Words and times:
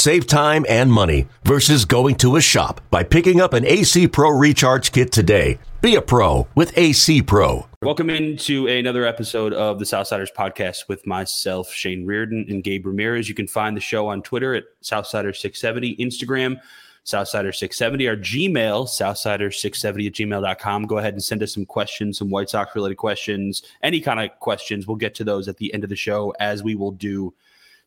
Save 0.00 0.26
time 0.26 0.64
and 0.66 0.90
money 0.90 1.28
versus 1.44 1.84
going 1.84 2.14
to 2.14 2.36
a 2.36 2.40
shop 2.40 2.80
by 2.90 3.02
picking 3.02 3.38
up 3.38 3.52
an 3.52 3.66
AC 3.66 4.08
Pro 4.08 4.30
Recharge 4.30 4.92
Kit 4.92 5.12
today. 5.12 5.58
Be 5.82 5.94
a 5.94 6.00
pro 6.00 6.48
with 6.54 6.72
AC 6.78 7.20
Pro. 7.20 7.66
Welcome 7.82 8.08
into 8.08 8.66
another 8.66 9.04
episode 9.04 9.52
of 9.52 9.78
the 9.78 9.84
Southsiders 9.84 10.32
podcast 10.34 10.88
with 10.88 11.06
myself, 11.06 11.70
Shane 11.70 12.06
Riordan, 12.06 12.46
and 12.48 12.64
Gabe 12.64 12.86
Ramirez. 12.86 13.28
You 13.28 13.34
can 13.34 13.46
find 13.46 13.76
the 13.76 13.82
show 13.82 14.08
on 14.08 14.22
Twitter 14.22 14.54
at 14.54 14.64
Southsider670, 14.82 15.98
Instagram, 15.98 16.58
Southsider670, 17.04 18.08
our 18.08 18.16
Gmail, 18.16 18.88
Southsider670 18.88 20.06
at 20.06 20.12
gmail.com. 20.14 20.86
Go 20.86 20.96
ahead 20.96 21.12
and 21.12 21.22
send 21.22 21.42
us 21.42 21.52
some 21.52 21.66
questions, 21.66 22.16
some 22.16 22.30
White 22.30 22.48
Sox 22.48 22.74
related 22.74 22.96
questions, 22.96 23.62
any 23.82 24.00
kind 24.00 24.18
of 24.18 24.30
questions. 24.38 24.86
We'll 24.86 24.96
get 24.96 25.14
to 25.16 25.24
those 25.24 25.46
at 25.46 25.58
the 25.58 25.74
end 25.74 25.84
of 25.84 25.90
the 25.90 25.96
show, 25.96 26.32
as 26.40 26.62
we 26.62 26.74
will 26.74 26.92
do 26.92 27.34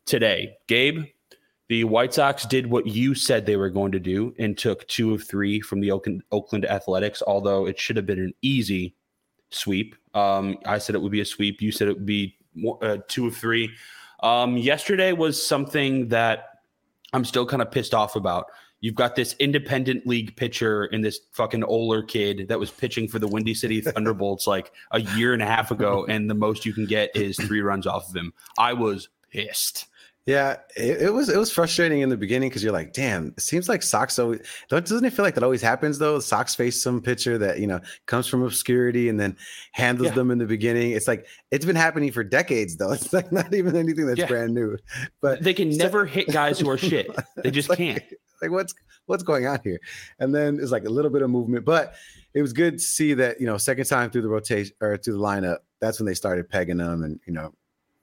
today. 0.06 0.58
Gabe, 0.68 1.06
the 1.70 1.84
White 1.86 2.14
Sox 2.14 2.46
did 2.46 2.68
what 2.68 2.88
you 2.88 3.16
said 3.16 3.46
they 3.46 3.56
were 3.56 3.70
going 3.70 3.92
to 3.94 4.00
do 4.00 4.36
and 4.38 4.58
took 4.58 4.88
two 4.88 5.14
of 5.14 5.24
three 5.24 5.62
from 5.62 5.80
the 5.80 5.92
Oakland, 5.92 6.24
Oakland 6.32 6.66
Athletics, 6.66 7.24
although 7.26 7.66
it 7.66 7.80
should 7.80 7.96
have 7.96 8.06
been 8.06 8.20
an 8.20 8.34
easy 8.42 8.96
sweep. 9.50 9.96
Um, 10.14 10.58
I 10.66 10.78
said 10.78 10.96
it 10.96 11.02
would 11.02 11.12
be 11.12 11.22
a 11.22 11.26
sweep. 11.26 11.62
You 11.62 11.72
said 11.72 11.88
it 11.88 11.94
would 11.94 12.06
be 12.06 12.38
uh, 12.82 12.98
two 13.08 13.28
of 13.28 13.36
three. 13.36 13.72
Um, 14.22 14.58
yesterday 14.58 15.14
was 15.14 15.46
something 15.46 16.10
that 16.10 16.60
I'm 17.14 17.26
still 17.26 17.46
kind 17.46 17.62
of 17.62 17.72
pissed 17.72 17.94
off 17.94 18.16
about. 18.16 18.48
You've 18.82 18.96
got 18.96 19.16
this 19.16 19.34
independent 19.40 20.06
league 20.06 20.36
pitcher 20.36 20.86
and 20.86 21.04
this 21.04 21.22
fucking 21.32 21.64
Oller 21.64 22.04
kid 22.04 22.48
that 22.50 22.60
was 22.60 22.70
pitching 22.70 23.08
for 23.08 23.18
the 23.18 23.28
Windy 23.28 23.54
City 23.54 23.80
Thunderbolts 23.82 24.46
like 24.46 24.74
a 24.92 25.00
year 25.00 25.34
and 25.34 25.42
a 25.42 25.46
half 25.46 25.72
ago, 25.72 26.06
and 26.10 26.30
the 26.30 26.36
most 26.36 26.66
you 26.66 26.74
can 26.74 26.86
get 26.86 27.16
is 27.16 27.38
three 27.38 27.62
runs 27.62 27.88
off 27.88 28.10
of 28.10 28.16
him. 28.16 28.34
I 28.58 28.74
was 28.74 29.08
pissed. 29.32 29.88
Yeah, 30.26 30.58
it, 30.78 31.02
it, 31.02 31.14
was 31.14 31.28
it 31.28 31.38
was 31.38 31.52
frustrating 31.52 32.00
in 32.00 32.08
the 32.08 32.16
beginning 32.16 32.48
because 32.48 32.64
you're 32.64 32.72
like, 32.72 32.94
damn, 32.94 33.34
it 33.36 33.42
seems 33.42 33.68
like 33.68 33.84
Sox 33.84 34.18
always 34.18 34.40
doesn't 34.70 35.04
it 35.04 35.12
feel 35.12 35.26
like 35.26 35.36
that 35.36 35.44
always 35.44 35.62
happens 35.62 36.00
though? 36.00 36.20
Sox 36.20 36.56
face 36.56 36.82
some 36.82 37.02
pitcher 37.02 37.38
that 37.38 37.60
you 37.60 37.68
know 37.68 37.82
comes 38.06 38.28
from 38.28 38.42
obscurity 38.42 39.10
and 39.10 39.20
then 39.20 39.36
handles 39.74 40.08
yeah. 40.08 40.14
them 40.14 40.32
in 40.32 40.38
the 40.38 40.46
beginning. 40.46 40.92
It's 40.92 41.10
like 41.10 41.28
it's 41.52 41.66
been 41.66 41.76
happening 41.76 42.10
for 42.14 42.24
decades 42.24 42.78
though. 42.78 42.94
It's 43.04 43.12
like 43.12 43.34
not 43.34 43.54
even 43.54 43.76
anything 43.76 44.06
that's 44.06 44.20
yeah. 44.20 44.28
brand 44.28 44.54
new. 44.54 44.78
But 45.20 45.44
they 45.44 45.54
can 45.54 45.74
so, 45.74 45.84
never 45.84 46.06
hit 46.06 46.30
guys 46.30 46.58
who 46.58 46.70
are 46.70 46.78
shit. 46.78 47.14
They 47.44 47.52
just 47.52 47.70
like, 47.70 47.80
can't. 47.80 48.04
Like 48.42 48.52
what's 48.52 48.74
what's 49.06 49.24
going 49.24 49.48
on 49.48 49.62
here? 49.64 49.80
And 50.20 50.36
then 50.36 50.60
it's 50.62 50.72
like 50.72 50.84
a 50.84 50.90
little 50.90 51.10
bit 51.10 51.22
of 51.22 51.30
movement, 51.30 51.64
but 51.64 51.96
it 52.34 52.42
was 52.42 52.52
good 52.52 52.74
to 52.74 52.84
see 52.84 53.14
that 53.14 53.40
you 53.40 53.46
know 53.46 53.58
second 53.58 53.86
time 53.86 54.10
through 54.10 54.24
the 54.24 54.28
rotation 54.28 54.76
or 54.82 54.98
through 54.98 55.14
the 55.14 55.20
lineup. 55.20 55.60
That's 55.80 55.98
when 55.98 56.08
they 56.08 56.14
started 56.14 56.50
pegging 56.50 56.78
them 56.78 57.04
and 57.04 57.22
you 57.26 57.32
know 57.32 57.54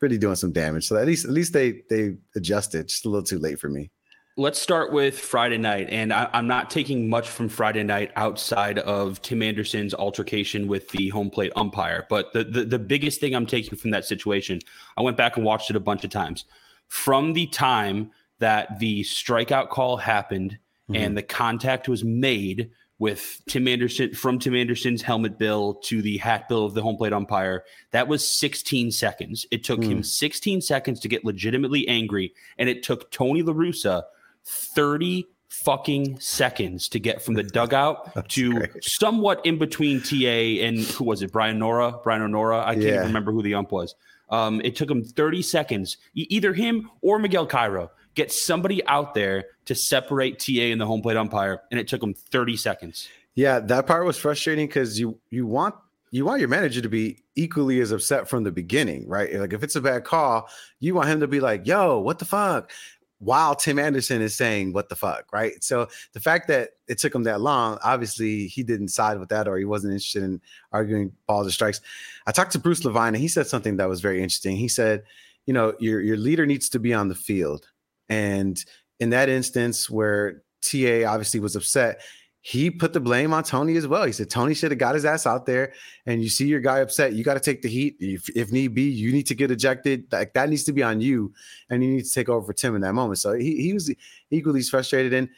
really 0.00 0.18
doing 0.18 0.36
some 0.36 0.52
damage. 0.52 0.86
So 0.86 0.96
at 0.96 1.06
least 1.06 1.24
at 1.24 1.30
least 1.30 1.52
they 1.52 1.82
they 1.88 2.16
adjusted. 2.34 2.88
Just 2.88 3.04
a 3.04 3.08
little 3.08 3.24
too 3.24 3.38
late 3.38 3.58
for 3.58 3.68
me. 3.68 3.90
Let's 4.36 4.58
start 4.58 4.92
with 4.92 5.18
Friday 5.18 5.58
night, 5.58 5.88
and 5.90 6.12
I, 6.12 6.30
am 6.32 6.46
not 6.46 6.70
taking 6.70 7.10
much 7.10 7.28
from 7.28 7.48
Friday 7.48 7.82
night 7.82 8.12
outside 8.16 8.78
of 8.78 9.20
Tim 9.20 9.42
Anderson's 9.42 9.92
altercation 9.92 10.68
with 10.68 10.88
the 10.90 11.08
home 11.08 11.30
plate 11.30 11.52
umpire. 11.56 12.06
But 12.08 12.32
the, 12.32 12.44
the 12.44 12.64
the 12.64 12.78
biggest 12.78 13.20
thing 13.20 13.34
I'm 13.34 13.46
taking 13.46 13.76
from 13.76 13.90
that 13.90 14.04
situation, 14.04 14.60
I 14.96 15.02
went 15.02 15.16
back 15.16 15.36
and 15.36 15.44
watched 15.44 15.68
it 15.68 15.76
a 15.76 15.80
bunch 15.80 16.04
of 16.04 16.10
times. 16.10 16.44
From 16.88 17.32
the 17.32 17.46
time 17.48 18.10
that 18.38 18.78
the 18.78 19.02
strikeout 19.02 19.68
call 19.68 19.96
happened 19.96 20.58
mm-hmm. 20.90 20.96
and 21.02 21.16
the 21.16 21.22
contact 21.22 21.88
was 21.88 22.04
made 22.04 22.70
with 23.00 23.40
Tim 23.48 23.66
Anderson 23.66 24.14
from 24.14 24.38
Tim 24.38 24.54
Anderson's 24.54 25.02
helmet 25.02 25.38
bill 25.38 25.74
to 25.84 26.02
the 26.02 26.18
hat 26.18 26.48
bill 26.48 26.66
of 26.66 26.74
the 26.74 26.82
home 26.82 26.96
plate 26.96 27.14
umpire. 27.14 27.64
That 27.90 28.06
was 28.06 28.28
16 28.28 28.92
seconds. 28.92 29.46
It 29.50 29.64
took 29.64 29.80
mm. 29.80 29.84
him 29.84 29.96
hmm. 29.98 30.02
16 30.02 30.60
seconds 30.60 31.00
to 31.00 31.08
get 31.08 31.24
legitimately 31.24 31.88
angry, 31.88 32.34
and 32.58 32.68
it 32.68 32.84
took 32.84 33.10
Tony 33.10 33.42
La 33.42 33.54
Russa 33.54 34.04
30 34.44 35.26
fucking 35.48 36.20
seconds 36.20 36.88
to 36.90 37.00
get 37.00 37.22
from 37.22 37.34
the 37.34 37.42
dugout 37.54 38.28
to 38.28 38.52
great. 38.52 38.84
somewhat 38.84 39.44
in 39.44 39.58
between 39.58 40.00
TA 40.02 40.62
and 40.64 40.78
who 40.78 41.04
was 41.04 41.22
it? 41.22 41.32
Brian 41.32 41.58
Nora, 41.58 41.98
Brian 42.04 42.22
O'Nora. 42.22 42.60
I 42.60 42.74
can't 42.74 42.84
yeah. 42.84 42.94
even 42.96 43.06
remember 43.06 43.32
who 43.32 43.42
the 43.42 43.54
ump 43.54 43.72
was. 43.72 43.94
Um, 44.28 44.60
it 44.62 44.76
took 44.76 44.90
him 44.90 45.02
30 45.02 45.42
seconds, 45.42 45.96
either 46.14 46.52
him 46.52 46.88
or 47.00 47.18
Miguel 47.18 47.46
Cairo 47.46 47.90
get 48.20 48.32
somebody 48.32 48.84
out 48.86 49.14
there 49.14 49.46
to 49.64 49.74
separate 49.74 50.38
TA 50.38 50.70
and 50.72 50.80
the 50.80 50.86
home 50.86 51.00
plate 51.00 51.16
umpire, 51.16 51.62
and 51.70 51.80
it 51.80 51.88
took 51.88 52.00
them 52.00 52.12
30 52.12 52.56
seconds. 52.56 53.08
Yeah, 53.34 53.60
that 53.60 53.86
part 53.86 54.04
was 54.04 54.18
frustrating 54.18 54.66
because 54.66 55.00
you 55.00 55.18
you 55.30 55.46
want 55.46 55.74
you 56.10 56.24
want 56.24 56.40
your 56.40 56.48
manager 56.48 56.80
to 56.82 56.88
be 56.88 57.22
equally 57.36 57.80
as 57.80 57.92
upset 57.92 58.28
from 58.28 58.42
the 58.42 58.50
beginning, 58.50 59.08
right? 59.08 59.32
Like 59.32 59.52
if 59.52 59.62
it's 59.62 59.76
a 59.76 59.80
bad 59.80 60.04
call, 60.04 60.48
you 60.80 60.94
want 60.94 61.08
him 61.08 61.20
to 61.20 61.28
be 61.28 61.40
like, 61.40 61.66
"Yo, 61.66 61.98
what 62.00 62.18
the 62.18 62.24
fuck?" 62.24 62.70
While 63.20 63.54
Tim 63.54 63.78
Anderson 63.78 64.20
is 64.20 64.34
saying, 64.34 64.72
"What 64.72 64.88
the 64.88 64.96
fuck," 64.96 65.32
right? 65.32 65.62
So 65.62 65.88
the 66.12 66.20
fact 66.20 66.48
that 66.48 66.70
it 66.88 66.98
took 66.98 67.14
him 67.14 67.22
that 67.22 67.40
long, 67.40 67.78
obviously 67.82 68.48
he 68.48 68.62
didn't 68.62 68.88
side 68.88 69.18
with 69.18 69.28
that, 69.30 69.46
or 69.48 69.56
he 69.56 69.64
wasn't 69.64 69.92
interested 69.92 70.22
in 70.24 70.40
arguing 70.72 71.12
balls 71.26 71.46
or 71.46 71.52
strikes. 71.52 71.80
I 72.26 72.32
talked 72.32 72.52
to 72.52 72.58
Bruce 72.58 72.84
Levine, 72.84 73.14
and 73.14 73.18
he 73.18 73.28
said 73.28 73.46
something 73.46 73.76
that 73.76 73.88
was 73.88 74.00
very 74.00 74.22
interesting. 74.22 74.56
He 74.56 74.68
said, 74.68 75.04
"You 75.46 75.54
know, 75.54 75.74
your 75.78 76.00
your 76.00 76.16
leader 76.16 76.44
needs 76.44 76.68
to 76.70 76.80
be 76.80 76.92
on 76.92 77.08
the 77.08 77.14
field." 77.14 77.69
And 78.10 78.62
in 78.98 79.10
that 79.10 79.30
instance 79.30 79.88
where 79.88 80.42
TA 80.62 81.04
obviously 81.06 81.40
was 81.40 81.56
upset, 81.56 82.02
he 82.42 82.70
put 82.70 82.92
the 82.92 83.00
blame 83.00 83.34
on 83.34 83.44
Tony 83.44 83.76
as 83.76 83.86
well. 83.86 84.04
He 84.04 84.12
said 84.12 84.30
Tony 84.30 84.54
should 84.54 84.70
have 84.70 84.78
got 84.78 84.94
his 84.94 85.04
ass 85.04 85.26
out 85.26 85.44
there, 85.44 85.74
and 86.06 86.22
you 86.22 86.28
see 86.28 86.46
your 86.46 86.60
guy 86.60 86.78
upset, 86.78 87.12
you 87.12 87.22
got 87.22 87.34
to 87.34 87.40
take 87.40 87.60
the 87.60 87.68
heat. 87.68 87.96
If, 88.00 88.28
if, 88.34 88.50
need 88.50 88.74
be, 88.74 88.84
you 88.84 89.12
need 89.12 89.26
to 89.26 89.34
get 89.34 89.50
ejected. 89.50 90.06
Like 90.10 90.32
that 90.34 90.48
needs 90.48 90.64
to 90.64 90.72
be 90.72 90.82
on 90.82 91.00
you, 91.00 91.34
and 91.68 91.84
you 91.84 91.90
need 91.90 92.04
to 92.04 92.10
take 92.10 92.28
over 92.28 92.44
for 92.44 92.52
Tim 92.54 92.74
in 92.74 92.80
that 92.80 92.94
moment. 92.94 93.18
So 93.18 93.34
he, 93.34 93.62
he 93.62 93.74
was 93.74 93.94
equally 94.30 94.62
frustrated, 94.62 95.12
and 95.12 95.28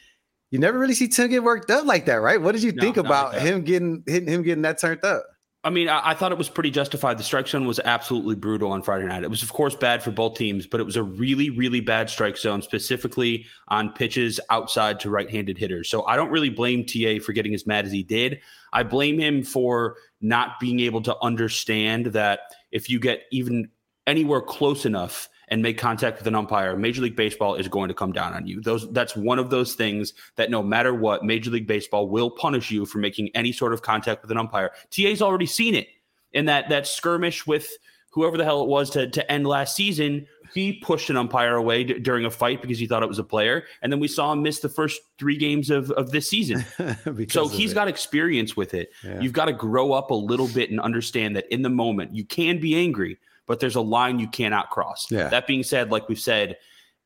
you 0.49 0.59
never 0.59 0.79
really 0.79 0.93
see 0.93 1.09
Tim 1.09 1.29
get 1.29 1.43
worked 1.43 1.69
up 1.71 1.85
like 1.85 2.05
that, 2.05 2.21
right? 2.21 2.41
What 2.41 2.53
did 2.53 2.63
you 2.63 2.71
no, 2.71 2.81
think 2.81 2.95
about 2.95 3.33
like 3.33 3.41
him 3.41 3.63
getting 3.63 4.03
hitting 4.07 4.29
him 4.29 4.41
getting 4.41 4.61
that 4.61 4.79
turned 4.79 5.03
up? 5.03 5.25
I 5.65 5.69
mean, 5.69 5.87
I, 5.87 6.09
I, 6.09 6.13
thought 6.13 6.33
it 6.33 6.37
was 6.37 6.49
pretty 6.49 6.71
justified. 6.71 7.17
The 7.17 7.23
strike 7.23 7.47
zone 7.47 7.65
was 7.65 7.79
absolutely 7.85 8.35
brutal 8.35 8.71
on 8.71 8.81
Friday 8.81 9.05
night. 9.05 9.23
It 9.23 9.29
was, 9.29 9.43
of 9.43 9.53
course, 9.53 9.75
bad 9.75 10.03
for 10.03 10.11
both 10.11 10.35
teams, 10.35 10.67
but 10.67 10.81
it 10.81 10.83
was 10.83 10.97
a 10.97 11.03
really, 11.03 11.49
really 11.49 11.79
bad 11.79 12.09
strike 12.09 12.37
zone, 12.37 12.61
specifically 12.61 13.45
on 13.69 13.93
pitches 13.93 14.41
outside 14.49 14.99
to 15.01 15.09
right 15.09 15.29
handed 15.29 15.57
hitters. 15.57 15.89
So 15.89 16.05
I 16.05 16.17
don't 16.17 16.31
really 16.31 16.49
blame 16.49 16.85
TA 16.85 17.19
for 17.23 17.31
getting 17.31 17.53
as 17.53 17.65
mad 17.65 17.85
as 17.85 17.93
he 17.93 18.03
did. 18.03 18.41
I 18.73 18.83
blame 18.83 19.17
him 19.17 19.41
for 19.41 19.95
not 20.19 20.59
being 20.59 20.81
able 20.81 21.01
to 21.03 21.15
understand 21.21 22.07
that 22.07 22.41
if 22.71 22.89
you 22.89 22.99
get 22.99 23.21
even 23.31 23.69
anywhere 24.05 24.41
close 24.41 24.85
enough 24.85 25.29
and 25.53 25.61
make 25.61 25.77
contact 25.77 26.17
with 26.17 26.25
an 26.25 26.33
umpire, 26.33 26.75
Major 26.75 27.03
League 27.03 27.15
Baseball 27.15 27.53
is 27.53 27.67
going 27.67 27.87
to 27.87 27.93
come 27.93 28.11
down 28.11 28.33
on 28.33 28.47
you. 28.47 28.59
Those 28.59 28.91
that's 28.91 29.15
one 29.15 29.37
of 29.37 29.51
those 29.51 29.75
things 29.75 30.13
that 30.35 30.49
no 30.49 30.63
matter 30.63 30.95
what, 30.95 31.23
Major 31.23 31.51
League 31.51 31.67
Baseball 31.67 32.09
will 32.09 32.31
punish 32.31 32.71
you 32.71 32.87
for 32.87 32.97
making 32.97 33.29
any 33.35 33.51
sort 33.51 33.71
of 33.71 33.83
contact 33.83 34.23
with 34.23 34.31
an 34.31 34.39
umpire. 34.39 34.71
TA's 34.89 35.21
already 35.21 35.45
seen 35.45 35.75
it 35.75 35.89
in 36.31 36.45
that 36.45 36.69
that 36.69 36.87
skirmish 36.87 37.45
with 37.45 37.69
whoever 38.09 38.35
the 38.35 38.43
hell 38.43 38.63
it 38.63 38.67
was 38.67 38.89
to, 38.91 39.07
to 39.11 39.31
end 39.31 39.45
last 39.45 39.75
season. 39.75 40.25
He 40.55 40.73
pushed 40.73 41.11
an 41.11 41.17
umpire 41.17 41.55
away 41.55 41.83
d- 41.83 41.99
during 41.99 42.25
a 42.25 42.31
fight 42.31 42.59
because 42.59 42.79
he 42.79 42.87
thought 42.87 43.03
it 43.03 43.09
was 43.09 43.19
a 43.19 43.23
player, 43.23 43.65
and 43.83 43.93
then 43.93 43.99
we 43.99 44.07
saw 44.07 44.31
him 44.31 44.41
miss 44.41 44.59
the 44.59 44.69
first 44.69 45.01
three 45.19 45.37
games 45.37 45.69
of, 45.69 45.91
of 45.91 46.09
this 46.09 46.27
season. 46.27 46.65
so 47.29 47.47
he's 47.47 47.73
it. 47.73 47.75
got 47.75 47.87
experience 47.87 48.57
with 48.57 48.73
it. 48.73 48.89
Yeah. 49.03 49.19
You've 49.19 49.33
got 49.33 49.45
to 49.45 49.53
grow 49.53 49.93
up 49.93 50.09
a 50.09 50.15
little 50.15 50.47
bit 50.47 50.71
and 50.71 50.79
understand 50.79 51.35
that 51.35 51.45
in 51.53 51.61
the 51.61 51.69
moment 51.69 52.15
you 52.15 52.25
can 52.25 52.59
be 52.59 52.75
angry, 52.75 53.19
but 53.47 53.59
there's 53.59 53.75
a 53.75 53.81
line 53.81 54.19
you 54.19 54.27
cannot 54.27 54.69
cross. 54.69 55.07
Yeah. 55.09 55.29
That 55.29 55.47
being 55.47 55.63
said, 55.63 55.91
like 55.91 56.07
we've 56.09 56.19
said, 56.19 56.57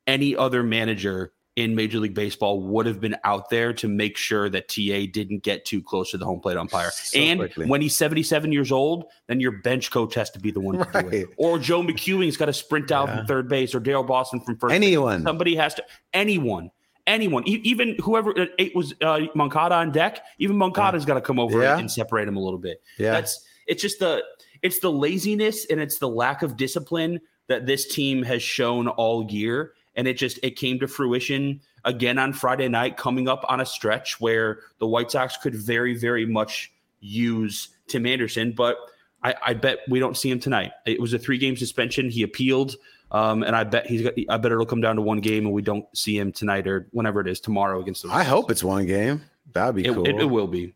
any 0.06 0.36
other 0.36 0.62
manager 0.62 1.32
in 1.58 1.74
Major 1.74 1.98
League 1.98 2.14
Baseball 2.14 2.62
would 2.62 2.86
have 2.86 3.00
been 3.00 3.16
out 3.24 3.50
there 3.50 3.72
to 3.72 3.88
make 3.88 4.16
sure 4.16 4.48
that 4.48 4.68
TA 4.68 5.10
didn't 5.12 5.42
get 5.42 5.64
too 5.64 5.82
close 5.82 6.12
to 6.12 6.16
the 6.16 6.24
home 6.24 6.38
plate 6.38 6.56
umpire. 6.56 6.92
So 6.92 7.18
and 7.18 7.40
quickly. 7.40 7.66
when 7.66 7.80
he's 7.80 7.96
77 7.96 8.52
years 8.52 8.70
old, 8.70 9.06
then 9.26 9.40
your 9.40 9.50
bench 9.50 9.90
coach 9.90 10.14
has 10.14 10.30
to 10.30 10.38
be 10.38 10.52
the 10.52 10.60
one 10.60 10.78
to 10.78 10.84
right. 10.94 11.10
do 11.10 11.16
it. 11.16 11.28
Or 11.36 11.58
Joe 11.58 11.82
McEwing's 11.82 12.36
got 12.36 12.46
to 12.46 12.52
sprint 12.52 12.92
out 12.92 13.08
yeah. 13.08 13.16
from 13.16 13.26
third 13.26 13.48
base, 13.48 13.74
or 13.74 13.80
Daryl 13.80 14.06
Boston 14.06 14.40
from 14.40 14.56
first. 14.56 14.72
Anyone. 14.72 15.18
Base. 15.18 15.24
Somebody 15.24 15.56
has 15.56 15.74
to. 15.74 15.84
Anyone. 16.14 16.70
Anyone, 17.08 17.42
even 17.48 17.96
whoever 18.02 18.34
it 18.36 18.76
was, 18.76 18.94
uh, 19.00 19.20
Moncada 19.34 19.76
on 19.76 19.92
deck. 19.92 20.22
Even 20.38 20.56
Moncada's 20.56 21.04
yeah. 21.04 21.08
got 21.08 21.14
to 21.14 21.22
come 21.22 21.40
over 21.40 21.62
yeah. 21.62 21.78
and 21.78 21.90
separate 21.90 22.28
him 22.28 22.36
a 22.36 22.40
little 22.40 22.58
bit. 22.58 22.82
Yeah, 22.98 23.12
that's 23.12 23.46
it's 23.66 23.80
just 23.80 23.98
the 23.98 24.22
it's 24.62 24.78
the 24.80 24.90
laziness 24.90 25.66
and 25.66 25.80
it's 25.80 25.98
the 25.98 26.08
lack 26.08 26.42
of 26.42 26.56
discipline 26.56 27.20
that 27.46 27.66
this 27.66 27.86
team 27.86 28.22
has 28.22 28.42
shown 28.42 28.88
all 28.88 29.30
year 29.30 29.72
and 29.98 30.06
it 30.06 30.14
just 30.14 30.38
it 30.42 30.52
came 30.52 30.78
to 30.78 30.88
fruition 30.88 31.60
again 31.84 32.18
on 32.18 32.32
Friday 32.32 32.68
night, 32.68 32.96
coming 32.96 33.28
up 33.28 33.44
on 33.48 33.60
a 33.60 33.66
stretch 33.66 34.20
where 34.20 34.60
the 34.78 34.86
White 34.86 35.10
Sox 35.10 35.36
could 35.36 35.54
very, 35.54 35.96
very 35.96 36.24
much 36.24 36.72
use 37.00 37.70
Tim 37.88 38.06
Anderson. 38.06 38.52
But 38.52 38.76
I, 39.24 39.34
I 39.44 39.54
bet 39.54 39.80
we 39.88 39.98
don't 39.98 40.16
see 40.16 40.30
him 40.30 40.38
tonight. 40.38 40.72
It 40.86 41.00
was 41.00 41.12
a 41.14 41.18
three 41.18 41.36
game 41.36 41.56
suspension. 41.56 42.10
He 42.10 42.22
appealed. 42.22 42.76
Um, 43.10 43.42
and 43.42 43.56
I 43.56 43.64
bet 43.64 43.86
he's 43.86 44.02
got, 44.02 44.12
I 44.28 44.36
bet 44.36 44.52
it'll 44.52 44.66
come 44.66 44.82
down 44.82 44.96
to 44.96 45.02
one 45.02 45.20
game 45.20 45.46
and 45.46 45.54
we 45.54 45.62
don't 45.62 45.86
see 45.96 46.18
him 46.18 46.30
tonight 46.30 46.68
or 46.68 46.86
whenever 46.92 47.20
it 47.20 47.26
is 47.26 47.40
tomorrow 47.40 47.80
against 47.80 48.02
the. 48.02 48.10
I 48.10 48.22
hope 48.22 48.50
it's 48.50 48.62
one 48.62 48.86
game. 48.86 49.22
That'd 49.52 49.76
be 49.76 49.86
it, 49.86 49.94
cool. 49.94 50.06
It, 50.06 50.20
it 50.20 50.26
will 50.26 50.46
be. 50.46 50.74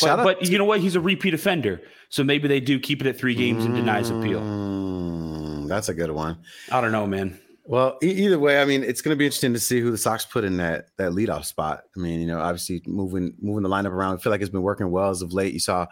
But, 0.00 0.24
but, 0.24 0.48
you 0.48 0.58
know 0.58 0.64
what? 0.64 0.80
He's 0.80 0.94
a 0.94 1.00
repeat 1.00 1.34
offender. 1.34 1.80
So 2.08 2.24
maybe 2.24 2.48
they 2.48 2.60
do 2.60 2.78
keep 2.78 3.00
it 3.00 3.06
at 3.06 3.18
three 3.18 3.34
games 3.34 3.64
and 3.64 3.74
denies 3.74 4.10
appeal. 4.10 4.40
Mm, 4.40 5.68
that's 5.68 5.88
a 5.88 5.94
good 5.94 6.10
one. 6.10 6.38
I 6.70 6.80
don't 6.80 6.92
know, 6.92 7.06
man. 7.06 7.38
Well, 7.64 7.98
e- 8.02 8.24
either 8.24 8.38
way, 8.38 8.60
I 8.60 8.64
mean, 8.64 8.82
it's 8.82 9.00
going 9.02 9.14
to 9.14 9.18
be 9.18 9.24
interesting 9.24 9.52
to 9.52 9.60
see 9.60 9.80
who 9.80 9.90
the 9.90 9.98
Sox 9.98 10.24
put 10.24 10.44
in 10.44 10.56
that 10.56 10.88
that 10.98 11.12
leadoff 11.12 11.44
spot. 11.44 11.84
I 11.96 12.00
mean, 12.00 12.20
you 12.20 12.26
know, 12.26 12.40
obviously 12.40 12.82
moving 12.86 13.34
moving 13.40 13.62
the 13.62 13.68
lineup 13.68 13.92
around. 13.92 14.18
I 14.18 14.20
feel 14.20 14.32
like 14.32 14.40
it's 14.40 14.50
been 14.50 14.62
working 14.62 14.90
well 14.90 15.10
as 15.10 15.22
of 15.22 15.32
late. 15.32 15.52
You 15.52 15.60
saw, 15.60 15.86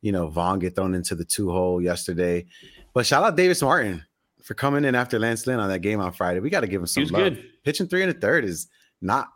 you 0.00 0.12
know, 0.12 0.28
Vaughn 0.28 0.58
get 0.58 0.74
thrown 0.74 0.94
into 0.94 1.14
the 1.14 1.24
two 1.24 1.50
hole 1.50 1.80
yesterday, 1.82 2.46
but 2.94 3.04
shout 3.04 3.22
out 3.22 3.36
Davis 3.36 3.60
Martin 3.62 4.04
for 4.42 4.54
coming 4.54 4.84
in 4.84 4.94
after 4.94 5.18
Lance 5.18 5.46
Lynn 5.46 5.60
on 5.60 5.68
that 5.68 5.80
game 5.80 6.00
on 6.00 6.12
Friday. 6.12 6.40
We 6.40 6.48
got 6.50 6.60
to 6.60 6.66
give 6.66 6.80
him 6.80 6.86
some 6.86 7.04
love. 7.04 7.22
Good. 7.22 7.44
Pitching 7.64 7.86
three 7.86 8.02
and 8.02 8.10
a 8.10 8.18
third 8.18 8.44
is 8.44 8.68
not 9.02 9.28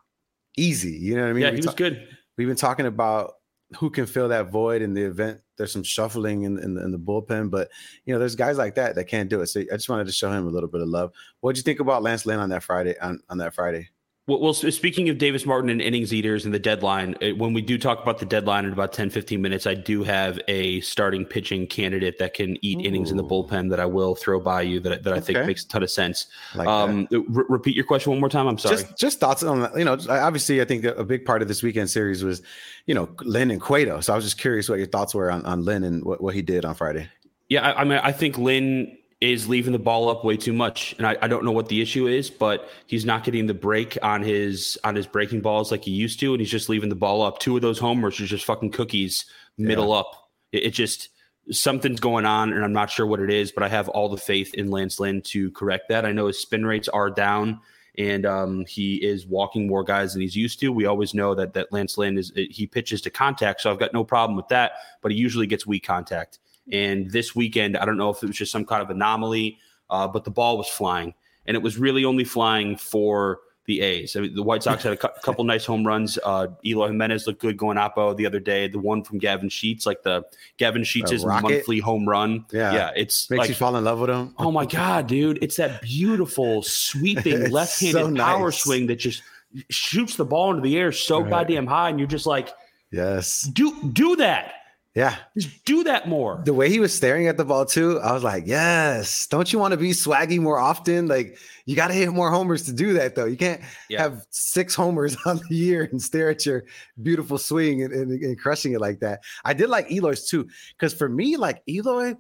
easy. 0.57 0.93
You 0.93 1.17
know 1.17 1.23
what 1.23 1.31
I 1.31 1.33
mean? 1.35 1.43
Yeah, 1.43 1.51
we 1.51 1.57
he 1.57 1.61
was 1.61 1.67
ta- 1.67 1.73
good. 1.75 2.09
We've 2.39 2.49
been 2.49 2.57
talking 2.57 2.87
about 2.87 3.35
who 3.77 3.91
can 3.91 4.07
fill 4.07 4.29
that 4.29 4.51
void 4.51 4.83
in 4.83 4.95
the 4.95 5.03
event 5.03 5.41
there's 5.57 5.73
some 5.73 5.83
shuffling 5.83 6.43
in, 6.43 6.59
in, 6.59 6.77
in, 6.79 6.91
the 6.91 6.99
bullpen, 6.99 7.51
but 7.51 7.71
you 8.05 8.13
know, 8.13 8.19
there's 8.19 8.35
guys 8.35 8.59
like 8.59 8.75
that 8.75 8.95
that 8.95 9.05
can't 9.05 9.31
do 9.31 9.41
it. 9.41 9.47
So 9.47 9.61
I 9.61 9.75
just 9.77 9.89
wanted 9.89 10.07
to 10.07 10.13
show 10.13 10.31
him 10.31 10.47
a 10.47 10.51
little 10.51 10.69
bit 10.69 10.81
of 10.81 10.89
love. 10.89 11.13
What 11.41 11.55
did 11.55 11.59
you 11.59 11.63
think 11.63 11.81
about 11.81 12.03
Lance 12.03 12.27
Lynn 12.27 12.41
on 12.41 12.49
that 12.51 12.63
Friday? 12.63 12.99
On, 12.99 13.21
on 13.29 13.39
that 13.39 13.55
Friday? 13.55 13.91
Well, 14.27 14.55
speaking 14.55 15.11
of 15.11 15.19
Davis 15.19 15.45
Martin 15.45 15.69
and 15.69 15.83
innings 15.83 16.15
eaters 16.15 16.47
and 16.47 16.55
the 16.55 16.59
deadline, 16.59 17.15
uh, 17.21 17.35
when 17.37 17.53
we 17.53 17.61
do 17.61 17.77
talk 17.77 18.03
about 18.03 18.19
the 18.19 18.25
deadline 18.25 18.65
in 18.65 18.73
about 18.73 18.95
10, 18.95 19.11
15 19.11 19.43
minutes, 19.43 19.67
I 19.67 19.75
do 19.75 20.03
have 20.03 20.41
a 20.49 20.81
starting 20.81 21.27
pitching 21.27 21.67
candidate 21.67 22.19
that 22.21 22.33
can 22.33 22.57
eat 22.65 22.79
Ooh. 22.79 22.89
innings 22.89 23.11
in 23.11 23.19
the 23.19 23.25
bullpen 23.25 23.69
that 23.69 23.81
I 23.81 23.85
will 23.85 24.15
throw 24.15 24.41
by 24.41 24.63
you 24.63 24.81
that, 24.81 25.03
that 25.03 25.13
I 25.13 25.21
think 25.21 25.45
makes 25.47 25.65
a 25.65 25.69
ton 25.69 25.83
of 25.83 25.91
sense. 25.91 26.29
Like 26.55 26.67
um, 26.67 27.07
re- 27.11 27.45
repeat 27.51 27.77
your 27.77 27.85
question 27.85 28.13
one 28.13 28.21
more 28.21 28.31
time. 28.31 28.47
I'm 28.47 28.57
sorry. 28.57 28.77
Just, 28.77 28.97
just 28.97 29.21
thoughts 29.21 29.43
on 29.43 29.61
that. 29.61 29.77
You 29.77 29.85
know, 29.85 29.99
obviously, 30.09 30.63
I 30.63 30.65
think 30.65 30.85
a 30.85 31.05
big 31.05 31.27
part 31.27 31.43
of 31.43 31.49
this 31.49 31.63
weekend 31.63 31.91
series 31.91 32.25
was, 32.25 32.41
you 32.87 32.95
know, 32.95 33.11
Lynn 33.21 33.51
and 33.51 33.61
Cueto. 33.61 34.01
So 34.01 34.15
I 34.15 34.17
was 34.17 34.25
just 34.25 34.39
curious 34.39 34.71
what 34.71 34.79
your 34.79 34.89
thoughts 34.89 35.15
were 35.15 35.31
on, 35.31 35.45
on 35.45 35.67
Lynn 35.67 35.85
and 35.85 36.03
what, 36.03 36.23
what 36.23 36.35
he 36.35 36.41
did 36.41 36.65
on 36.65 36.75
Friday. 36.75 37.11
Yeah, 37.51 37.61
I, 37.61 37.83
I 37.83 37.85
mean, 37.85 38.01
I 38.03 38.13
think 38.13 38.39
Lynn 38.39 38.97
is 39.33 39.49
leaving 39.49 39.73
the 39.73 39.79
ball 39.79 40.09
up 40.09 40.25
way 40.25 40.37
too 40.37 40.53
much, 40.53 40.95
and 40.99 41.07
I, 41.07 41.17
I, 41.23 41.29
don't 41.29 41.45
know 41.45 41.53
what 41.53 41.69
the 41.69 41.81
issue 41.81 42.07
is, 42.07 42.31
but 42.31 42.69
he's 42.87 43.05
not 43.05 43.25
getting 43.25 43.47
the 43.47 43.55
break 43.55 43.97
on 44.03 44.23
his 44.23 44.79
on 44.85 44.95
his 44.95 45.07
breaking 45.07 45.41
balls 45.41 45.71
like 45.71 45.85
he 45.85 45.91
used 45.91 46.21
to, 46.21 46.33
and 46.33 46.41
he's 46.41 46.51
just 46.51 46.69
leaving 46.69 46.89
the 46.89 46.95
ball 46.95 47.23
up. 47.23 47.39
Two 47.39 47.57
of 47.57 47.63
those 47.63 47.79
homers 47.79 48.21
are 48.21 48.27
just 48.27 48.45
fucking 48.45 48.71
cookies, 48.71 49.25
middle 49.57 49.89
yeah. 49.89 49.97
up. 49.97 50.31
It, 50.53 50.65
it, 50.65 50.71
just 50.71 51.09
something's 51.51 52.01
going 52.01 52.27
on, 52.27 52.53
and 52.53 52.65
I'm 52.65 52.73
not 52.73 52.91
sure 52.91 53.07
what 53.07 53.21
it 53.21 53.31
is, 53.31 53.53
but 53.53 53.63
I 53.63 53.69
have 53.69 53.89
all 53.89 54.09
the 54.09 54.17
faith 54.17 54.53
in 54.55 54.71
Lance 54.71 55.01
Lynn 55.01 55.23
to 55.27 55.51
correct 55.53 55.89
that. 55.89 56.05
I 56.05 56.13
know 56.13 56.27
his 56.27 56.41
spin 56.41 56.67
rates 56.67 56.89
are 56.89 57.11
down, 57.11 57.61
and 57.97 58.27
um, 58.27 58.65
he 58.67 58.97
is 58.97 59.27
walking 59.27 59.67
more 59.67 59.85
guys 59.85 60.13
than 60.13 60.23
he's 60.23 60.37
used 60.37 60.61
to. 60.61 60.73
We 60.73 60.87
always 60.87 61.15
know 61.15 61.35
that 61.35 61.55
that 61.55 61.73
Lance 61.73 61.97
Lynn 61.97 62.19
is 62.19 62.33
he 62.35 62.67
pitches 62.67 63.01
to 63.03 63.11
contact, 63.11 63.61
so 63.61 63.71
I've 63.71 63.79
got 63.79 63.93
no 63.93 64.05
problem 64.05 64.37
with 64.37 64.49
that, 64.49 64.73
but 65.03 65.13
he 65.13 65.19
usually 65.19 65.47
gets 65.47 65.67
weak 65.67 65.85
contact. 65.85 66.41
And 66.71 67.11
this 67.11 67.35
weekend, 67.35 67.77
I 67.77 67.85
don't 67.85 67.97
know 67.97 68.11
if 68.11 68.23
it 68.23 68.27
was 68.27 68.37
just 68.37 68.53
some 68.53 68.65
kind 68.65 68.83
of 68.83 68.91
anomaly, 68.91 69.59
uh, 69.91 70.09
but 70.09 70.25
the 70.25 70.31
ball 70.31 70.57
was 70.57 70.69
flying, 70.69 71.15
and 71.47 71.57
it 71.57 71.63
was 71.63 71.79
really 71.79 72.05
only 72.05 72.25
flying 72.25 72.77
for 72.77 73.41
the 73.67 73.81
A's. 73.81 74.15
I 74.15 74.21
mean, 74.21 74.35
the 74.35 74.43
White 74.43 74.63
Sox 74.63 74.83
had 74.83 74.93
a 74.93 74.97
cu- 74.97 75.09
couple 75.23 75.45
nice 75.45 75.65
home 75.65 75.87
runs. 75.87 76.19
Uh, 76.23 76.49
Eloy 76.65 76.89
Jimenez 76.89 77.27
looked 77.27 77.41
good 77.41 77.57
going 77.57 77.77
oppo 77.77 78.17
the 78.17 78.27
other 78.27 78.41
day. 78.41 78.69
The 78.69 78.79
one 78.79 79.03
from 79.03 79.19
Gavin 79.19 79.49
Sheets, 79.49 79.87
like 79.87 80.03
the 80.03 80.25
Gavin 80.59 80.85
Sheets' 80.85 81.25
monthly 81.25 81.81
home 81.81 82.09
run. 82.09 82.45
Yeah, 82.53 82.73
yeah, 82.73 82.91
it's 82.97 83.31
makes 83.31 83.41
like, 83.41 83.49
you 83.49 83.55
fall 83.55 83.77
in 83.77 83.85
love 83.85 84.01
with 84.01 84.11
him. 84.11 84.35
oh 84.39 84.51
my 84.51 84.67
god, 84.67 85.07
dude! 85.07 85.39
It's 85.43 85.57
that 85.57 85.83
beautiful 85.83 86.63
sweeping 86.63 87.51
left-handed 87.51 88.01
so 88.01 88.11
nice. 88.11 88.25
power 88.25 88.53
swing 88.53 88.87
that 88.89 88.97
just 88.97 89.23
shoots 89.71 90.17
the 90.17 90.25
ball 90.25 90.51
into 90.51 90.63
the 90.63 90.77
air 90.77 90.93
so 90.93 91.21
right. 91.21 91.31
goddamn 91.31 91.67
high, 91.67 91.89
and 91.89 91.99
you're 91.99 92.09
just 92.09 92.27
like, 92.27 92.51
yes, 92.91 93.43
do 93.43 93.91
do 93.93 94.17
that. 94.17 94.54
Yeah. 94.95 95.17
Just 95.37 95.65
do 95.65 95.83
that 95.85 96.09
more. 96.09 96.41
The 96.45 96.55
way 96.55 96.71
he 96.71 96.79
was 96.79 96.95
staring 96.95 97.27
at 97.27 97.37
the 97.37 97.45
ball 97.45 97.67
too, 97.67 97.99
I 97.99 98.13
was 98.13 98.23
like, 98.23 98.45
yes. 98.47 99.27
Don't 99.27 99.53
you 99.53 99.59
want 99.59 99.73
to 99.73 99.77
be 99.77 99.91
swaggy 99.91 100.39
more 100.39 100.59
often? 100.59 101.09
Like 101.09 101.37
you 101.67 101.75
got 101.75 101.89
to 101.89 101.95
hit 101.95 102.13
more 102.13 102.31
homers 102.31 102.63
to 102.67 102.73
do 102.73 102.93
that 102.93 103.17
though. 103.17 103.25
You 103.25 103.37
can't 103.37 103.61
yeah. 103.91 104.03
have 104.03 104.25
six 104.31 104.73
homers 104.75 105.17
on 105.27 105.41
the 105.49 105.55
year 105.55 105.89
and 105.91 106.01
stare 106.01 106.31
at 106.31 106.47
your 106.47 106.65
beautiful 107.03 107.39
swing 107.39 107.83
and, 107.83 107.93
and, 107.93 108.13
and 108.13 108.39
crushing 108.39 108.73
it 108.73 108.81
like 108.81 109.01
that. 109.01 109.25
I 109.45 109.53
did 109.53 109.69
like 109.69 109.91
Eloy's 109.91 110.29
too. 110.29 110.49
Cause 110.79 110.95
for 110.95 111.09
me, 111.09 111.37
like 111.37 111.63
Eloy, 111.69 112.15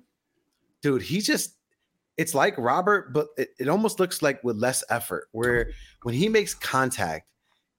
dude, 0.82 1.03
he 1.03 1.20
just, 1.20 1.55
it's 2.17 2.35
like 2.35 2.59
Robert, 2.59 3.12
but 3.12 3.29
it, 3.38 3.50
it 3.61 3.69
almost 3.69 4.00
looks 4.00 4.20
like 4.20 4.43
with 4.43 4.56
less 4.56 4.82
effort 4.91 5.29
where 5.31 5.70
when 6.03 6.15
he 6.15 6.29
makes 6.29 6.55
contact, 6.55 7.29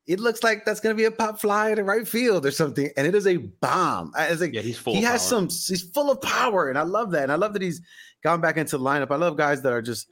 it 0.07 0.19
looks 0.19 0.43
like 0.43 0.65
that's 0.65 0.79
going 0.79 0.95
to 0.95 0.97
be 0.97 1.05
a 1.05 1.11
pop 1.11 1.39
fly 1.39 1.73
to 1.73 1.83
right 1.83 2.07
field 2.07 2.45
or 2.45 2.51
something, 2.51 2.89
and 2.95 3.07
it 3.07 3.15
is 3.15 3.25
a 3.25 3.37
bomb. 3.37 4.11
As 4.17 4.41
like, 4.41 4.53
yeah, 4.53 4.61
he's 4.61 4.77
full. 4.77 4.93
He 4.93 5.01
has 5.01 5.21
power. 5.21 5.47
some. 5.47 5.49
He's 5.49 5.81
full 5.81 6.11
of 6.11 6.21
power, 6.21 6.69
and 6.69 6.77
I 6.77 6.83
love 6.83 7.11
that. 7.11 7.23
And 7.23 7.31
I 7.31 7.35
love 7.35 7.53
that 7.53 7.61
he's 7.61 7.81
gone 8.23 8.39
back 8.39 8.57
into 8.57 8.77
the 8.77 8.83
lineup. 8.83 9.11
I 9.11 9.15
love 9.15 9.35
guys 9.35 9.61
that 9.63 9.73
are 9.73 9.81
just 9.81 10.07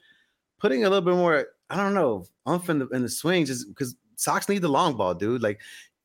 putting 0.60 0.84
a 0.84 0.90
little 0.90 1.06
bit 1.06 1.16
more. 1.16 1.48
I 1.70 1.78
don't 1.78 1.94
know, 1.94 2.26
umph 2.46 2.70
in 2.70 2.80
the, 2.80 2.88
in 2.90 3.02
the 3.02 3.10
swings, 3.10 3.50
just 3.50 3.68
because 3.68 3.96
Sox 4.16 4.50
need 4.50 4.62
the 4.62 4.68
long 4.68 4.96
ball, 4.96 5.14
dude. 5.14 5.42
Like 5.42 5.60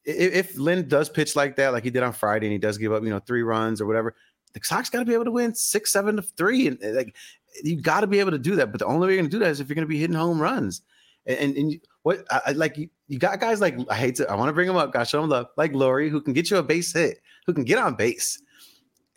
if, 0.04 0.34
if 0.34 0.58
Lynn 0.58 0.88
does 0.88 1.08
pitch 1.08 1.36
like 1.36 1.56
that, 1.56 1.72
like 1.72 1.84
he 1.84 1.90
did 1.90 2.02
on 2.02 2.12
Friday, 2.12 2.46
and 2.46 2.52
he 2.52 2.58
does 2.58 2.78
give 2.78 2.92
up, 2.92 3.02
you 3.02 3.10
know, 3.10 3.20
three 3.20 3.42
runs 3.42 3.80
or 3.80 3.86
whatever, 3.86 4.14
the 4.52 4.60
Sox 4.62 4.90
got 4.90 5.00
to 5.00 5.04
be 5.04 5.14
able 5.14 5.24
to 5.24 5.30
win 5.30 5.54
six, 5.54 5.92
seven 5.92 6.16
to 6.16 6.22
three, 6.22 6.66
and 6.66 6.82
eh, 6.82 6.92
like 6.92 7.14
you 7.62 7.80
got 7.80 8.00
to 8.00 8.06
be 8.06 8.20
able 8.20 8.32
to 8.32 8.38
do 8.38 8.56
that. 8.56 8.70
But 8.70 8.80
the 8.80 8.86
only 8.86 9.06
way 9.06 9.14
you're 9.14 9.22
going 9.22 9.30
to 9.30 9.36
do 9.36 9.40
that 9.40 9.50
is 9.50 9.60
if 9.60 9.68
you're 9.68 9.74
going 9.74 9.86
to 9.86 9.88
be 9.88 9.98
hitting 9.98 10.16
home 10.16 10.40
runs. 10.40 10.82
And, 11.26 11.38
and, 11.38 11.56
and 11.56 11.80
what 12.08 12.24
I, 12.30 12.52
like 12.52 12.78
you, 12.78 12.88
you 13.06 13.18
got 13.18 13.38
guys 13.38 13.60
like 13.60 13.76
I 13.90 13.94
hate 13.94 14.14
to 14.14 14.30
I 14.30 14.34
want 14.34 14.48
to 14.48 14.54
bring 14.54 14.66
them 14.66 14.78
up, 14.78 14.94
gosh, 14.94 15.10
show 15.10 15.20
them 15.20 15.28
love, 15.28 15.48
like 15.58 15.72
Leury, 15.72 16.08
who 16.08 16.22
can 16.22 16.32
get 16.32 16.50
you 16.50 16.56
a 16.56 16.62
base 16.62 16.90
hit, 16.90 17.20
who 17.46 17.52
can 17.52 17.64
get 17.64 17.76
on 17.76 17.96
base, 17.96 18.40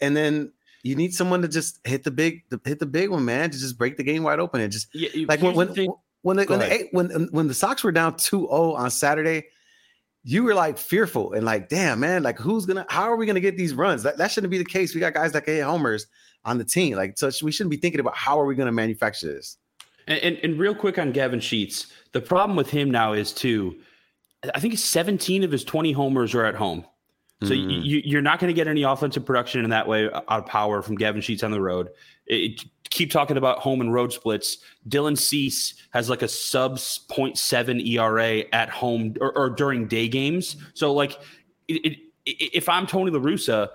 and 0.01 0.13
then 0.13 0.51
you 0.83 0.97
need 0.97 1.13
someone 1.13 1.41
to 1.41 1.47
just 1.47 1.79
hit 1.85 2.03
the 2.03 2.11
big, 2.11 2.43
the, 2.49 2.59
hit 2.65 2.79
the 2.79 2.85
big 2.85 3.09
one, 3.09 3.23
man, 3.23 3.49
to 3.49 3.57
just 3.57 3.77
break 3.77 3.95
the 3.95 4.03
game 4.03 4.23
wide 4.23 4.39
open 4.41 4.59
and 4.59 4.73
just 4.73 4.93
yeah, 4.93 5.07
like 5.29 5.41
when 5.41 5.55
when, 5.55 5.69
when 6.23 6.35
the, 6.35 6.45
when 6.47 6.59
the, 6.59 6.87
when 6.91 7.15
um, 7.15 7.29
when 7.31 7.47
the 7.47 7.53
Sox 7.53 7.81
were 7.81 7.93
down 7.93 8.15
2-0 8.15 8.51
on 8.51 8.91
Saturday, 8.91 9.45
you 10.25 10.43
were 10.43 10.53
like 10.53 10.77
fearful 10.77 11.31
and 11.31 11.45
like, 11.45 11.69
damn, 11.69 12.01
man, 12.01 12.23
like 12.23 12.39
who's 12.39 12.65
gonna, 12.65 12.85
how 12.89 13.03
are 13.03 13.15
we 13.15 13.25
gonna 13.25 13.39
get 13.39 13.55
these 13.55 13.73
runs? 13.73 14.03
That, 14.03 14.17
that 14.17 14.31
shouldn't 14.31 14.51
be 14.51 14.57
the 14.57 14.65
case. 14.65 14.93
We 14.93 14.99
got 14.99 15.13
guys 15.13 15.31
that 15.31 15.45
can 15.45 15.53
hit 15.53 15.63
homers 15.63 16.07
on 16.43 16.57
the 16.57 16.65
team, 16.65 16.97
like 16.97 17.17
so 17.17 17.31
we 17.41 17.53
shouldn't 17.53 17.71
be 17.71 17.77
thinking 17.77 18.01
about 18.01 18.17
how 18.17 18.37
are 18.37 18.45
we 18.45 18.55
gonna 18.55 18.73
manufacture 18.73 19.27
this. 19.27 19.57
And, 20.11 20.19
and, 20.19 20.39
and 20.43 20.59
real 20.59 20.75
quick 20.75 20.99
on 20.99 21.13
Gavin 21.13 21.39
Sheets, 21.39 21.87
the 22.11 22.19
problem 22.19 22.57
with 22.57 22.69
him 22.69 22.91
now 22.91 23.13
is 23.13 23.31
too. 23.31 23.77
I 24.53 24.59
think 24.59 24.77
17 24.77 25.43
of 25.43 25.51
his 25.51 25.63
20 25.63 25.93
homers 25.93 26.35
are 26.35 26.43
at 26.43 26.55
home. 26.55 26.85
So 27.43 27.49
mm-hmm. 27.49 27.69
you, 27.69 28.01
you're 28.03 28.21
not 28.21 28.39
going 28.39 28.49
to 28.49 28.53
get 28.53 28.67
any 28.67 28.83
offensive 28.83 29.25
production 29.25 29.63
in 29.63 29.69
that 29.69 29.87
way 29.87 30.09
out 30.11 30.23
of 30.27 30.45
power 30.45 30.81
from 30.81 30.95
Gavin 30.95 31.21
Sheets 31.21 31.43
on 31.43 31.51
the 31.51 31.61
road. 31.61 31.89
It, 32.27 32.61
keep 32.89 33.09
talking 33.09 33.37
about 33.37 33.59
home 33.59 33.81
and 33.81 33.93
road 33.93 34.11
splits. 34.11 34.57
Dylan 34.89 35.17
Cease 35.17 35.75
has 35.91 36.09
like 36.09 36.23
a 36.23 36.27
sub 36.27 36.77
0.7 36.77 37.87
ERA 37.87 38.43
at 38.51 38.69
home 38.69 39.15
or, 39.21 39.35
or 39.37 39.49
during 39.49 39.87
day 39.87 40.07
games. 40.07 40.57
So 40.73 40.93
like, 40.93 41.17
it, 41.67 41.85
it, 41.85 41.97
if 42.25 42.67
I'm 42.67 42.85
Tony 42.85 43.11
La 43.11 43.19
Russa, 43.19 43.69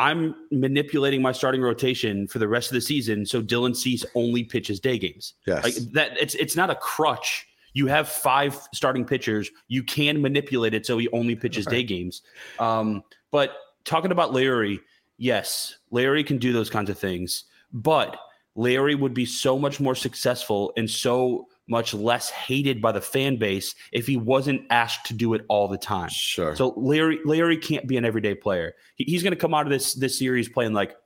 I'm 0.00 0.34
manipulating 0.50 1.20
my 1.20 1.30
starting 1.30 1.60
rotation 1.60 2.26
for 2.26 2.38
the 2.38 2.48
rest 2.48 2.70
of 2.70 2.74
the 2.74 2.80
season 2.80 3.26
so 3.26 3.42
Dylan 3.42 3.76
Cease 3.76 4.02
only 4.14 4.42
pitches 4.42 4.80
day 4.80 4.98
games. 4.98 5.34
Yes. 5.46 5.62
Like 5.62 5.74
that 5.92 6.18
it's 6.18 6.34
it's 6.36 6.56
not 6.56 6.70
a 6.70 6.74
crutch. 6.74 7.46
You 7.74 7.86
have 7.88 8.08
five 8.08 8.58
starting 8.72 9.04
pitchers. 9.04 9.50
You 9.68 9.82
can 9.82 10.22
manipulate 10.22 10.72
it 10.72 10.86
so 10.86 10.96
he 10.96 11.08
only 11.10 11.36
pitches 11.36 11.66
day 11.66 11.82
games. 11.82 12.22
Um, 12.58 13.04
but 13.30 13.52
talking 13.84 14.10
about 14.10 14.32
Leury, 14.32 14.80
yes, 15.18 15.76
Leury 15.92 16.26
can 16.26 16.38
do 16.38 16.54
those 16.54 16.70
kinds 16.70 16.88
of 16.88 16.98
things, 16.98 17.44
but 17.70 18.16
Leury 18.56 18.98
would 18.98 19.12
be 19.12 19.26
so 19.26 19.58
much 19.58 19.80
more 19.80 19.94
successful 19.94 20.72
and 20.78 20.90
so 20.90 21.46
much 21.70 21.94
less 21.94 22.28
hated 22.30 22.82
by 22.82 22.92
the 22.92 23.00
fan 23.00 23.36
base 23.36 23.74
if 23.92 24.06
he 24.06 24.16
wasn't 24.16 24.60
asked 24.70 25.06
to 25.06 25.14
do 25.14 25.34
it 25.34 25.44
all 25.48 25.68
the 25.68 25.78
time. 25.78 26.08
Sure. 26.10 26.54
So 26.56 26.72
Leury 26.72 27.22
Leury 27.24 27.62
can't 27.62 27.86
be 27.86 27.96
an 27.96 28.04
everyday 28.04 28.34
player. 28.34 28.74
He, 28.96 29.04
he's 29.04 29.22
going 29.22 29.32
to 29.32 29.38
come 29.38 29.54
out 29.54 29.66
of 29.66 29.70
this 29.70 29.94
this 29.94 30.18
series 30.18 30.48
playing 30.48 30.72
like 30.72 30.96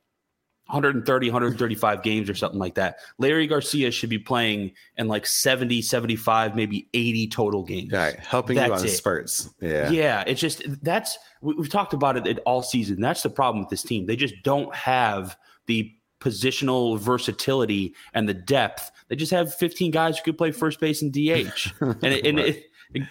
130 0.68 1.28
135 1.28 2.02
games 2.02 2.30
or 2.30 2.34
something 2.34 2.58
like 2.58 2.76
that. 2.76 2.96
Leury 3.20 3.46
Garcia 3.46 3.90
should 3.90 4.08
be 4.08 4.18
playing 4.18 4.72
in 4.96 5.08
like 5.08 5.26
70 5.26 5.82
75 5.82 6.56
maybe 6.56 6.88
80 6.94 7.28
total 7.28 7.62
games. 7.62 7.92
Right, 7.92 8.18
helping 8.18 8.56
That's 8.56 8.68
you 8.68 8.74
on 8.74 8.84
it. 8.86 8.88
spurts. 8.88 9.50
Yeah. 9.60 9.90
Yeah, 9.90 10.24
it's 10.26 10.40
just 10.40 10.62
that's 10.82 11.18
we, 11.42 11.54
we've 11.54 11.68
talked 11.68 11.92
about 11.92 12.26
it 12.26 12.38
all 12.46 12.62
season. 12.62 13.00
That's 13.00 13.22
the 13.22 13.30
problem 13.30 13.62
with 13.62 13.68
this 13.68 13.82
team. 13.82 14.06
They 14.06 14.16
just 14.16 14.34
don't 14.42 14.74
have 14.74 15.36
the 15.66 15.94
positional 16.24 16.98
versatility 16.98 17.94
and 18.14 18.28
the 18.28 18.34
depth. 18.34 18.90
They 19.08 19.16
just 19.16 19.32
have 19.32 19.54
15 19.54 19.90
guys 19.90 20.16
who 20.18 20.24
could 20.24 20.38
play 20.38 20.50
first 20.50 20.80
base 20.80 21.02
and 21.02 21.12
DH. 21.12 21.72
and 21.80 22.04
it, 22.04 22.26
and 22.26 22.38
it, 22.40 22.66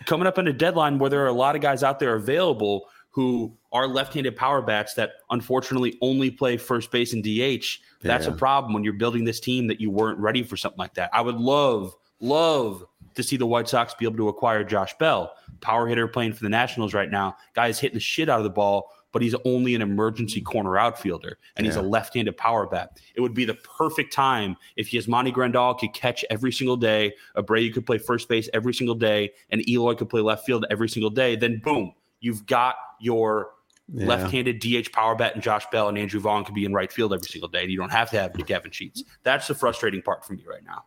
coming 0.05 0.25
up 0.27 0.37
on 0.37 0.47
a 0.47 0.53
deadline 0.53 0.97
where 0.97 1.09
there 1.09 1.23
are 1.23 1.27
a 1.27 1.33
lot 1.33 1.55
of 1.55 1.61
guys 1.61 1.83
out 1.83 1.99
there 1.99 2.15
available 2.15 2.87
who 3.11 3.55
are 3.71 3.87
left-handed 3.87 4.35
power 4.35 4.61
bats 4.63 4.95
that 4.95 5.11
unfortunately 5.29 5.95
only 6.01 6.31
play 6.31 6.57
first 6.57 6.89
base 6.91 7.13
and 7.13 7.23
DH. 7.23 7.79
That's 8.01 8.25
Yeah. 8.25 8.33
a 8.33 8.35
problem 8.35 8.73
when 8.73 8.83
you're 8.83 8.93
building 8.93 9.23
this 9.23 9.39
team 9.39 9.67
that 9.67 9.79
you 9.79 9.91
weren't 9.91 10.17
ready 10.17 10.41
for 10.41 10.57
something 10.57 10.79
like 10.79 10.95
that. 10.95 11.11
I 11.13 11.21
would 11.21 11.35
love, 11.35 11.95
love 12.19 12.83
to 13.13 13.21
see 13.21 13.37
the 13.37 13.45
White 13.45 13.69
Sox 13.69 13.93
be 13.93 14.05
able 14.05 14.17
to 14.17 14.29
acquire 14.29 14.63
Josh 14.63 14.97
Bell, 14.97 15.31
power 15.61 15.87
hitter 15.87 16.07
playing 16.07 16.33
for 16.33 16.43
the 16.43 16.49
Nationals 16.49 16.95
right 16.95 17.11
now. 17.11 17.37
Guy's 17.53 17.79
hitting 17.79 17.93
the 17.93 17.99
shit 17.99 18.29
out 18.29 18.39
of 18.39 18.43
the 18.43 18.49
ball, 18.49 18.89
but 19.13 19.21
he's 19.21 19.35
only 19.45 19.75
an 19.75 19.81
emergency 19.81 20.41
corner 20.41 20.77
outfielder, 20.77 21.37
and 21.55 21.65
he's 21.65 21.77
a 21.77 21.81
left-handed 21.81 22.35
power 22.35 22.67
bat. 22.67 22.99
It 23.15 23.21
would 23.21 23.33
be 23.33 23.45
the 23.45 23.53
perfect 23.53 24.11
time 24.11 24.57
if 24.75 24.91
Yasmani 24.91 25.31
Grandal 25.31 25.79
could 25.79 25.93
catch 25.93 26.25
every 26.29 26.51
single 26.51 26.75
day, 26.75 27.13
Abreu 27.37 27.73
could 27.73 27.85
play 27.85 27.99
first 27.99 28.27
base 28.27 28.49
every 28.53 28.73
single 28.73 28.95
day, 28.95 29.31
and 29.51 29.67
Eloy 29.69 29.93
could 29.93 30.09
play 30.09 30.19
left 30.19 30.45
field 30.45 30.65
every 30.69 30.89
single 30.89 31.11
day. 31.11 31.37
Then 31.37 31.61
boom, 31.63 31.93
you've 32.19 32.45
got 32.45 32.75
your 32.99 33.51
Yeah. 33.93 34.07
left-handed 34.07 34.59
DH 34.59 34.91
power 34.91 35.13
bat, 35.15 35.35
and 35.35 35.43
Josh 35.43 35.65
Bell 35.71 35.89
and 35.89 35.97
Andrew 35.97 36.19
Vaughn 36.19 36.43
could 36.43 36.55
be 36.55 36.65
in 36.65 36.73
right 36.73 36.91
field 36.91 37.13
every 37.13 37.27
single 37.27 37.49
day. 37.49 37.65
You 37.65 37.77
don't 37.77 37.91
have 37.91 38.09
to 38.11 38.19
have 38.19 38.33
Gavin 38.47 38.71
Sheets. 38.71 39.03
That's 39.23 39.47
the 39.47 39.53
frustrating 39.55 40.01
part 40.01 40.25
for 40.25 40.33
me 40.33 40.43
right 40.49 40.63
now. 40.65 40.85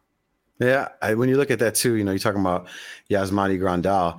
Yeah, 0.59 0.89
I, 1.03 1.15
when 1.15 1.29
you 1.29 1.37
look 1.37 1.51
at 1.51 1.59
that 1.61 1.75
too, 1.75 1.95
you 1.95 2.03
know, 2.05 2.11
you're 2.11 2.19
talking 2.19 2.41
about 2.41 2.67
Yasmani 3.11 3.61
Grandal. 3.61 4.19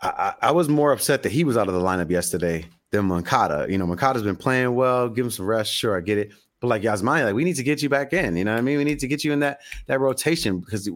I, 0.00 0.34
I 0.40 0.50
was 0.52 0.68
more 0.68 0.92
upset 0.92 1.24
that 1.24 1.32
he 1.32 1.42
was 1.42 1.56
out 1.56 1.66
of 1.66 1.74
the 1.74 1.80
lineup 1.80 2.08
yesterday 2.08 2.66
than 2.90 3.06
Moncada. 3.06 3.66
You 3.68 3.78
know, 3.78 3.86
Moncada's 3.86 4.22
been 4.22 4.36
playing 4.36 4.74
well, 4.74 5.08
give 5.08 5.26
him 5.26 5.30
some 5.30 5.46
rest. 5.46 5.72
Sure, 5.72 5.96
I 5.96 6.00
get 6.00 6.18
it. 6.18 6.32
But 6.60 6.68
like 6.68 6.82
Yasmani, 6.82 7.24
like 7.24 7.34
we 7.34 7.44
need 7.44 7.54
to 7.56 7.62
get 7.62 7.82
you 7.82 7.88
back 7.88 8.12
in. 8.12 8.36
You 8.36 8.44
know 8.44 8.52
what 8.52 8.58
I 8.58 8.62
mean? 8.62 8.78
We 8.78 8.84
need 8.84 8.98
to 8.98 9.06
get 9.06 9.22
you 9.22 9.32
in 9.32 9.38
that 9.40 9.60
that 9.86 10.00
rotation 10.00 10.58
because 10.58 10.90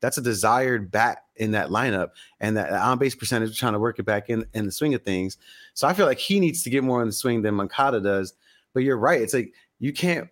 that's 0.00 0.16
a 0.16 0.22
desired 0.22 0.92
bat 0.92 1.24
in 1.36 1.50
that 1.52 1.70
lineup, 1.70 2.10
and 2.38 2.56
that 2.56 2.72
on 2.72 2.98
base 2.98 3.16
percentage, 3.16 3.50
we're 3.50 3.54
trying 3.54 3.72
to 3.72 3.80
work 3.80 3.98
it 3.98 4.04
back 4.04 4.30
in 4.30 4.44
in 4.54 4.66
the 4.66 4.72
swing 4.72 4.94
of 4.94 5.02
things. 5.02 5.36
So 5.74 5.88
I 5.88 5.92
feel 5.92 6.06
like 6.06 6.18
he 6.18 6.38
needs 6.38 6.62
to 6.62 6.70
get 6.70 6.84
more 6.84 7.02
in 7.02 7.08
the 7.08 7.12
swing 7.12 7.42
than 7.42 7.56
Moncada 7.56 8.00
does. 8.00 8.34
But 8.74 8.84
you're 8.84 8.96
right. 8.96 9.20
It's 9.20 9.34
like 9.34 9.54
you 9.80 9.92
can't 9.92 10.28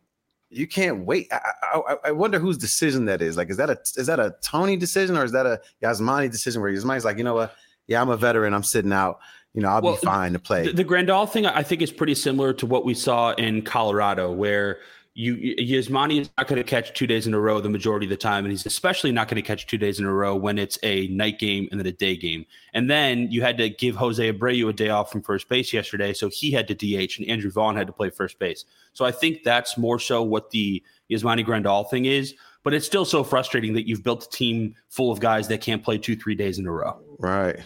you 0.50 0.66
can't 0.66 1.04
wait. 1.04 1.28
I, 1.32 1.40
I, 1.74 1.96
I 2.04 2.10
wonder 2.12 2.38
whose 2.38 2.56
decision 2.56 3.06
that 3.06 3.20
is. 3.20 3.36
Like, 3.36 3.50
is 3.50 3.56
that 3.56 3.70
a 3.70 3.78
is 3.96 4.06
that 4.06 4.20
a 4.20 4.36
Tony 4.42 4.76
decision 4.76 5.16
or 5.16 5.24
is 5.24 5.32
that 5.32 5.46
a 5.46 5.60
Yasmani 5.82 6.30
decision 6.30 6.62
where 6.62 6.72
Yasmani's 6.72 7.04
like, 7.04 7.18
you 7.18 7.24
know 7.24 7.34
what? 7.34 7.54
Yeah, 7.88 8.00
I'm 8.00 8.08
a 8.08 8.16
veteran. 8.16 8.54
I'm 8.54 8.62
sitting 8.62 8.92
out. 8.92 9.18
You 9.56 9.62
know, 9.62 9.68
I'll 9.68 9.80
Well, 9.80 9.94
be 9.94 10.06
fine 10.06 10.34
to 10.34 10.38
play. 10.38 10.66
The, 10.66 10.72
the 10.72 10.84
Grandal 10.84 11.28
thing, 11.28 11.46
I 11.46 11.62
think, 11.62 11.80
is 11.80 11.90
pretty 11.90 12.14
similar 12.14 12.52
to 12.52 12.66
what 12.66 12.84
we 12.84 12.92
saw 12.92 13.32
in 13.32 13.62
Colorado, 13.62 14.30
where 14.30 14.78
you 15.14 15.34
Yasmani 15.56 16.20
is 16.20 16.30
not 16.36 16.46
going 16.46 16.58
to 16.58 16.68
catch 16.68 16.92
two 16.92 17.06
days 17.06 17.26
in 17.26 17.32
a 17.32 17.40
row 17.40 17.58
the 17.58 17.70
majority 17.70 18.04
of 18.04 18.10
the 18.10 18.18
time, 18.18 18.44
and 18.44 18.52
he's 18.52 18.66
especially 18.66 19.12
not 19.12 19.28
going 19.28 19.42
to 19.42 19.46
catch 19.46 19.66
two 19.66 19.78
days 19.78 19.98
in 19.98 20.04
a 20.04 20.12
row 20.12 20.36
when 20.36 20.58
it's 20.58 20.78
a 20.82 21.08
night 21.08 21.38
game 21.38 21.68
and 21.70 21.80
then 21.80 21.86
a 21.86 21.92
day 21.92 22.16
game. 22.16 22.44
And 22.74 22.90
then 22.90 23.32
you 23.32 23.40
had 23.40 23.56
to 23.56 23.70
give 23.70 23.96
Jose 23.96 24.30
Abreu 24.30 24.68
a 24.68 24.74
day 24.74 24.90
off 24.90 25.10
from 25.10 25.22
first 25.22 25.48
base 25.48 25.72
yesterday, 25.72 26.12
so 26.12 26.28
he 26.28 26.50
had 26.50 26.68
to 26.68 26.74
DH, 26.74 27.18
and 27.18 27.26
Andrew 27.26 27.50
Vaughn 27.50 27.76
had 27.76 27.86
to 27.86 27.94
play 27.94 28.10
first 28.10 28.38
base. 28.38 28.66
So 28.92 29.06
I 29.06 29.10
think 29.10 29.42
that's 29.42 29.78
more 29.78 29.98
so 29.98 30.22
what 30.22 30.50
the 30.50 30.82
Yasmani 31.10 31.46
Grandal 31.46 31.88
thing 31.88 32.04
is. 32.04 32.34
But 32.62 32.74
it's 32.74 32.84
still 32.84 33.04
so 33.06 33.24
frustrating 33.24 33.72
that 33.74 33.88
you've 33.88 34.02
built 34.02 34.26
a 34.26 34.28
team 34.28 34.74
full 34.90 35.12
of 35.12 35.20
guys 35.20 35.48
that 35.48 35.62
can't 35.62 35.82
play 35.82 35.96
two, 35.96 36.16
three 36.16 36.34
days 36.34 36.58
in 36.58 36.66
a 36.66 36.72
row. 36.72 37.00
right. 37.18 37.60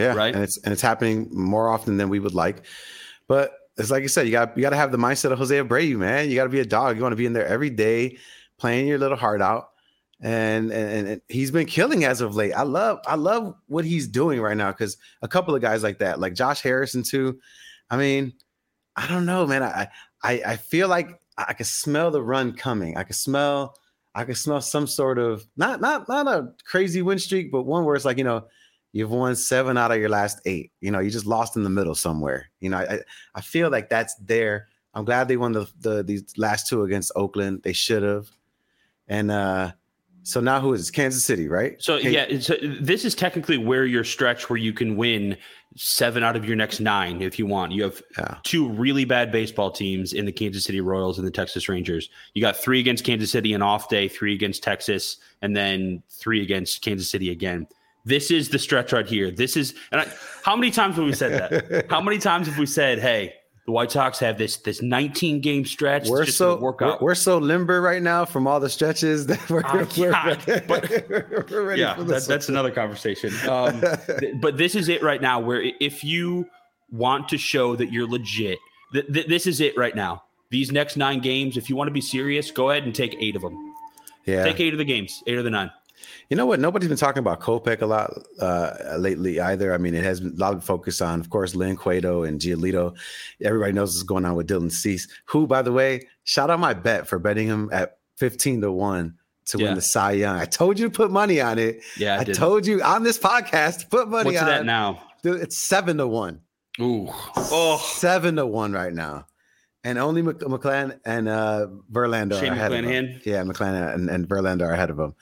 Yeah. 0.00 0.14
Right. 0.14 0.34
And 0.34 0.42
it's 0.42 0.56
and 0.58 0.72
it's 0.72 0.82
happening 0.82 1.28
more 1.32 1.68
often 1.68 1.96
than 1.96 2.08
we 2.08 2.18
would 2.18 2.34
like. 2.34 2.64
But 3.28 3.52
it's 3.76 3.90
like 3.90 4.02
you 4.02 4.08
said, 4.08 4.26
you 4.26 4.32
got 4.32 4.56
you 4.56 4.62
got 4.62 4.70
to 4.70 4.76
have 4.76 4.92
the 4.92 4.98
mindset 4.98 5.32
of 5.32 5.38
Jose 5.38 5.54
Abreu, 5.54 5.96
man. 5.96 6.28
You 6.28 6.36
got 6.36 6.44
to 6.44 6.50
be 6.50 6.60
a 6.60 6.64
dog. 6.64 6.96
You 6.96 7.02
want 7.02 7.12
to 7.12 7.16
be 7.16 7.26
in 7.26 7.32
there 7.32 7.46
every 7.46 7.70
day, 7.70 8.18
playing 8.58 8.86
your 8.86 8.98
little 8.98 9.16
heart 9.16 9.40
out. 9.40 9.70
And, 10.22 10.70
and 10.70 11.08
and 11.08 11.22
he's 11.28 11.50
been 11.50 11.66
killing 11.66 12.04
as 12.04 12.20
of 12.20 12.36
late. 12.36 12.52
I 12.52 12.62
love 12.62 12.98
I 13.06 13.14
love 13.14 13.54
what 13.68 13.86
he's 13.86 14.06
doing 14.06 14.40
right 14.40 14.56
now 14.56 14.70
because 14.70 14.98
a 15.22 15.28
couple 15.28 15.54
of 15.54 15.62
guys 15.62 15.82
like 15.82 15.98
that, 15.98 16.20
like 16.20 16.34
Josh 16.34 16.60
Harrison 16.60 17.02
too. 17.02 17.40
I 17.88 17.96
mean, 17.96 18.34
I 18.96 19.06
don't 19.06 19.24
know, 19.24 19.46
man. 19.46 19.62
I 19.62 19.88
I 20.22 20.42
I 20.46 20.56
feel 20.56 20.88
like 20.88 21.18
I 21.38 21.54
can 21.54 21.64
smell 21.64 22.10
the 22.10 22.22
run 22.22 22.52
coming. 22.52 22.98
I 22.98 23.04
can 23.04 23.14
smell 23.14 23.76
I 24.14 24.24
can 24.24 24.34
smell 24.34 24.60
some 24.60 24.86
sort 24.86 25.18
of 25.18 25.46
not 25.56 25.80
not 25.80 26.08
not 26.08 26.26
a 26.26 26.52
crazy 26.64 27.00
win 27.00 27.18
streak, 27.18 27.50
but 27.50 27.62
one 27.62 27.84
where 27.84 27.96
it's 27.96 28.04
like 28.04 28.18
you 28.18 28.24
know 28.24 28.44
you've 28.92 29.10
won 29.10 29.36
seven 29.36 29.76
out 29.78 29.92
of 29.92 29.98
your 29.98 30.08
last 30.08 30.40
eight. 30.46 30.72
You 30.80 30.90
know, 30.90 30.98
you 31.00 31.10
just 31.10 31.26
lost 31.26 31.56
in 31.56 31.62
the 31.62 31.70
middle 31.70 31.94
somewhere. 31.94 32.50
You 32.60 32.70
know, 32.70 32.78
I 32.78 33.00
I 33.34 33.40
feel 33.40 33.70
like 33.70 33.88
that's 33.88 34.14
there. 34.16 34.68
I'm 34.94 35.04
glad 35.04 35.28
they 35.28 35.36
won 35.36 35.52
the 35.52 35.70
the 35.80 36.02
these 36.02 36.24
last 36.36 36.66
two 36.68 36.82
against 36.82 37.12
Oakland. 37.14 37.62
They 37.62 37.72
should 37.72 38.02
have. 38.02 38.28
And 39.08 39.30
uh 39.30 39.72
so 40.22 40.38
now 40.40 40.60
who 40.60 40.74
is 40.74 40.86
it? 40.88 40.92
Kansas 40.92 41.24
City, 41.24 41.48
right? 41.48 41.80
So 41.82 41.98
Hey, 41.98 42.10
yeah, 42.10 42.40
so 42.40 42.54
this 42.80 43.06
is 43.06 43.14
technically 43.14 43.56
where 43.56 43.86
your 43.86 44.04
stretch 44.04 44.50
where 44.50 44.58
you 44.58 44.72
can 44.74 44.96
win 44.96 45.36
seven 45.76 46.22
out 46.22 46.36
of 46.36 46.44
your 46.44 46.56
next 46.56 46.78
nine 46.78 47.22
if 47.22 47.38
you 47.38 47.46
want. 47.46 47.72
You 47.72 47.84
have 47.84 48.02
Yeah. 48.18 48.36
two 48.42 48.68
really 48.68 49.06
bad 49.06 49.32
baseball 49.32 49.70
teams 49.70 50.12
in 50.12 50.26
the 50.26 50.32
Kansas 50.32 50.64
City 50.64 50.80
Royals 50.82 51.16
and 51.18 51.26
the 51.26 51.30
Texas 51.30 51.68
Rangers. 51.70 52.10
You 52.34 52.42
got 52.42 52.56
three 52.56 52.80
against 52.80 53.02
Kansas 53.04 53.30
City 53.30 53.54
an 53.54 53.62
off 53.62 53.88
day, 53.88 54.08
three 54.08 54.34
against 54.34 54.62
Texas, 54.62 55.16
and 55.40 55.56
then 55.56 56.02
three 56.10 56.42
against 56.42 56.82
Kansas 56.82 57.08
City 57.08 57.30
again. 57.30 57.66
This 58.04 58.30
is 58.30 58.48
the 58.48 58.58
stretch 58.58 58.92
right 58.92 59.06
here. 59.06 59.30
This 59.30 59.56
is 59.56 59.74
and 59.92 60.00
I, 60.02 60.08
how 60.42 60.56
many 60.56 60.70
times 60.70 60.96
have 60.96 61.04
we 61.04 61.12
said 61.12 61.32
that? 61.32 61.86
how 61.90 62.00
many 62.00 62.18
times 62.18 62.46
have 62.46 62.58
we 62.58 62.66
said, 62.66 62.98
"Hey, 62.98 63.34
the 63.66 63.72
White 63.72 63.90
Sox 63.92 64.18
have 64.20 64.38
this 64.38 64.56
this 64.58 64.80
19 64.82 65.40
game 65.40 65.64
stretch. 65.66 66.08
We're 66.08 66.24
just 66.24 66.38
so 66.38 66.56
we're, 66.58 66.96
we're 67.00 67.14
so 67.14 67.38
limber 67.38 67.80
right 67.82 68.02
now 68.02 68.24
from 68.24 68.46
all 68.46 68.58
the 68.58 68.70
stretches 68.70 69.26
that 69.26 69.50
we're, 69.50 69.62
Oh, 69.66 69.86
we're, 69.98 70.10
God, 70.12 70.42
but- 70.66 70.90
we're 71.50 71.62
ready 71.64 71.82
yeah, 71.82 71.94
that, 71.98 72.24
that's 72.26 72.48
another 72.48 72.70
conversation. 72.70 73.32
Um, 73.48 73.80
th- 74.18 74.34
but 74.40 74.56
this 74.56 74.74
is 74.74 74.88
it 74.88 75.02
right 75.02 75.20
now. 75.20 75.38
Where 75.40 75.62
if 75.80 76.02
you 76.02 76.48
want 76.90 77.28
to 77.28 77.38
show 77.38 77.76
that 77.76 77.92
you're 77.92 78.08
legit, 78.08 78.58
th- 78.92 79.06
th- 79.12 79.26
this 79.26 79.46
is 79.46 79.60
it 79.60 79.76
right 79.76 79.94
now. 79.94 80.24
These 80.50 80.72
next 80.72 80.96
nine 80.96 81.20
games, 81.20 81.56
if 81.56 81.70
you 81.70 81.76
want 81.76 81.88
to 81.88 81.92
be 81.94 82.00
serious, 82.00 82.50
go 82.50 82.70
ahead 82.70 82.82
and 82.84 82.92
take 82.92 83.14
eight 83.20 83.36
of 83.36 83.42
them. 83.42 83.56
yeah. 84.26 84.42
Take 84.42 84.58
eight 84.58 84.72
of 84.74 84.78
the 84.78 84.84
games, 84.84 85.22
eight 85.28 85.38
of 85.38 85.44
the 85.44 85.50
nine. 85.50 85.70
You 86.28 86.36
know 86.36 86.46
what? 86.46 86.60
Nobody's 86.60 86.88
been 86.88 86.96
talking 86.98 87.18
about 87.20 87.40
Kopech 87.40 87.82
a 87.82 87.86
lot 87.86 88.12
uh, 88.40 88.96
lately 88.98 89.40
either. 89.40 89.74
I 89.74 89.78
mean, 89.78 89.94
it 89.94 90.04
has 90.04 90.20
been 90.20 90.32
a 90.34 90.36
lot 90.40 90.54
of 90.54 90.64
focus 90.64 91.00
on, 91.00 91.20
of 91.20 91.30
course, 91.30 91.54
Lynn 91.54 91.76
Cueto 91.76 92.22
and 92.22 92.40
Giolito. 92.40 92.96
Everybody 93.42 93.72
knows 93.72 93.94
what's 93.94 94.02
going 94.04 94.24
on 94.24 94.36
with 94.36 94.48
Dylan 94.48 94.70
Cease, 94.70 95.08
who, 95.26 95.46
by 95.46 95.62
the 95.62 95.72
way, 95.72 96.06
shout 96.24 96.50
out 96.50 96.60
my 96.60 96.74
bet 96.74 97.08
for 97.08 97.18
betting 97.18 97.48
him 97.48 97.68
at 97.72 97.98
15 98.18 98.60
to 98.62 98.72
1 98.72 99.14
to 99.46 99.58
Yeah. 99.58 99.64
win 99.66 99.74
the 99.74 99.80
Cy 99.82 100.12
Young. 100.12 100.38
I 100.38 100.44
told 100.44 100.78
you 100.78 100.88
to 100.88 100.90
put 100.94 101.10
money 101.10 101.40
on 101.40 101.58
it. 101.58 101.82
Yeah, 101.96 102.16
I, 102.16 102.20
I 102.20 102.24
told 102.24 102.66
you 102.66 102.82
on 102.82 103.02
this 103.02 103.18
podcast 103.18 103.80
to 103.80 103.86
put 103.88 104.08
money 104.08 104.26
What's 104.30 104.40
on 104.40 104.46
that 104.46 104.64
now? 104.64 105.02
Dude, 105.22 105.40
it's 105.40 105.58
7 105.58 105.96
to 105.98 106.06
1. 106.06 106.40
Ooh, 106.80 107.08
oh, 107.36 107.78
Seven 107.96 108.36
to 108.36 108.46
one 108.46 108.72
right 108.72 108.92
now, 108.92 109.26
and 109.84 109.98
only 109.98 110.22
Mc- 110.22 110.38
McClan 110.40 111.00
and 111.04 111.28
uh, 111.28 111.66
Verlander 111.92 112.38
Shane 112.40 112.50
are 112.50 112.54
ahead 112.54 112.72
of 112.72 112.84
him. 112.84 113.06
McClanahan? 113.06 113.26
Yeah, 113.26 113.42
McClan 113.44 113.94
and, 113.94 114.10
and 114.10 114.28
Verlander 114.28 114.62
are 114.68 114.72
ahead 114.72 114.90
of 114.90 114.98
him. 114.98 115.14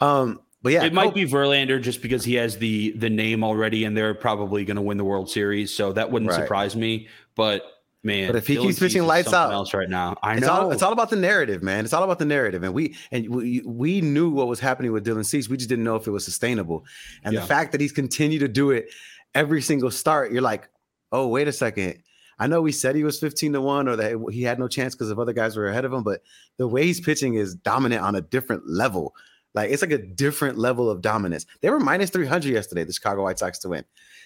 Um, 0.00 0.40
but 0.62 0.72
yeah, 0.72 0.84
it 0.84 0.92
might 0.94 1.12
be 1.14 1.26
Verlander 1.26 1.80
just 1.82 2.00
because 2.00 2.24
he 2.24 2.34
has 2.36 2.56
the 2.56 2.92
the 2.92 3.10
name 3.10 3.44
already, 3.44 3.84
and 3.84 3.96
they're 3.96 4.14
probably 4.14 4.64
going 4.64 4.76
to 4.76 4.82
win 4.82 4.96
the 4.96 5.04
World 5.04 5.30
Series, 5.30 5.74
so 5.74 5.92
that 5.92 6.10
wouldn't 6.10 6.30
Right. 6.30 6.40
surprise 6.40 6.74
me. 6.74 7.08
But 7.34 7.62
man, 8.02 8.28
But 8.28 8.36
if 8.36 8.46
he 8.46 8.56
Dylan 8.56 8.62
keeps 8.62 8.78
pitching 8.78 9.06
lights 9.06 9.32
out, 9.34 9.52
else 9.52 9.74
right 9.74 9.90
now, 9.90 10.16
I 10.22 10.34
It's 10.36 10.42
know 10.46 10.52
all, 10.52 10.70
it's 10.72 10.82
all 10.82 10.92
about 10.94 11.10
the 11.10 11.16
narrative, 11.16 11.62
man. 11.62 11.84
It's 11.84 11.92
all 11.92 12.02
about 12.02 12.18
the 12.18 12.24
narrative, 12.24 12.62
and 12.62 12.72
we 12.72 12.94
and 13.12 13.28
we, 13.28 13.62
we 13.66 14.00
knew 14.00 14.30
what 14.30 14.46
was 14.46 14.58
happening 14.58 14.92
with 14.92 15.04
Dylan 15.06 15.26
Cease. 15.26 15.50
We 15.50 15.58
just 15.58 15.68
didn't 15.68 15.84
know 15.84 15.96
if 15.96 16.06
it 16.06 16.10
was 16.12 16.24
sustainable. 16.24 16.86
And 17.24 17.34
Yeah. 17.34 17.40
the 17.40 17.46
fact 17.46 17.72
that 17.72 17.80
he's 17.82 17.92
continued 17.92 18.38
to 18.40 18.48
do 18.48 18.70
it 18.70 18.88
every 19.34 19.60
single 19.60 19.90
start, 19.90 20.32
you're 20.32 20.40
like, 20.40 20.68
oh, 21.12 21.28
wait 21.28 21.46
a 21.46 21.52
second. 21.52 22.02
I 22.38 22.46
know 22.46 22.60
we 22.60 22.72
said 22.72 22.96
he 22.96 23.04
was 23.04 23.18
15 23.20 23.52
to 23.52 23.60
one, 23.60 23.88
or 23.88 23.96
that 23.96 24.18
he 24.32 24.42
had 24.42 24.58
no 24.58 24.68
chance 24.68 24.94
because 24.94 25.10
of 25.10 25.18
other 25.18 25.32
guys 25.32 25.56
were 25.56 25.68
ahead 25.68 25.84
of 25.84 25.92
him, 25.92 26.02
but 26.02 26.22
the 26.56 26.68
way 26.68 26.84
he's 26.84 27.00
pitching 27.00 27.34
is 27.34 27.54
dominant 27.54 28.02
on 28.02 28.14
a 28.14 28.20
different 28.20 28.68
level. 28.68 29.14
Like 29.54 29.70
it's 29.70 29.82
like 29.82 29.92
a 29.92 29.98
different 29.98 30.58
level 30.58 30.90
of 30.90 31.00
dominance. 31.00 31.46
They 31.60 31.70
were 31.70 31.80
minus 31.80 32.10
300 32.10 32.52
yesterday, 32.52 32.84
the 32.84 32.92
Chicago 32.92 33.22
White 33.22 33.38
Sox 33.38 33.58
to 33.60 33.68
win. 33.68 33.84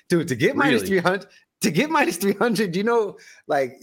Dude, 0.09 0.29
to 0.29 0.35
get 0.35 0.57
really? 0.57 0.71
minus 0.71 0.89
300, 0.89 1.27
to 1.61 1.71
get 1.71 1.91
minus 1.91 2.17
300, 2.17 2.75
you 2.75 2.83
know, 2.83 3.19
like 3.47 3.79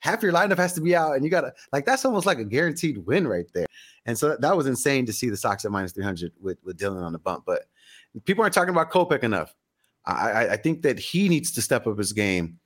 half 0.00 0.22
your 0.22 0.32
lineup 0.32 0.56
has 0.56 0.72
to 0.72 0.80
be 0.80 0.96
out 0.96 1.14
and 1.14 1.24
you 1.24 1.30
got 1.30 1.42
to, 1.42 1.52
like, 1.72 1.86
that's 1.86 2.04
almost 2.04 2.26
like 2.26 2.38
a 2.38 2.44
guaranteed 2.44 2.98
win 3.06 3.28
right 3.28 3.46
there. 3.54 3.66
And 4.06 4.18
so 4.18 4.36
that 4.40 4.56
was 4.56 4.66
insane 4.66 5.06
to 5.06 5.12
see 5.12 5.28
the 5.28 5.36
Sox 5.36 5.64
at 5.64 5.70
minus 5.70 5.92
300 5.92 6.32
with, 6.40 6.58
with 6.64 6.78
Dylan 6.78 7.04
on 7.04 7.12
the 7.12 7.18
bump. 7.18 7.44
But 7.46 7.66
people 8.24 8.42
aren't 8.42 8.54
talking 8.54 8.70
about 8.70 8.90
Kopech 8.90 9.22
enough. 9.22 9.54
I, 10.04 10.48
I 10.48 10.56
think 10.56 10.82
that 10.82 10.98
he 10.98 11.28
needs 11.28 11.52
to 11.52 11.62
step 11.62 11.86
up 11.86 11.98
his 11.98 12.14
game 12.14 12.58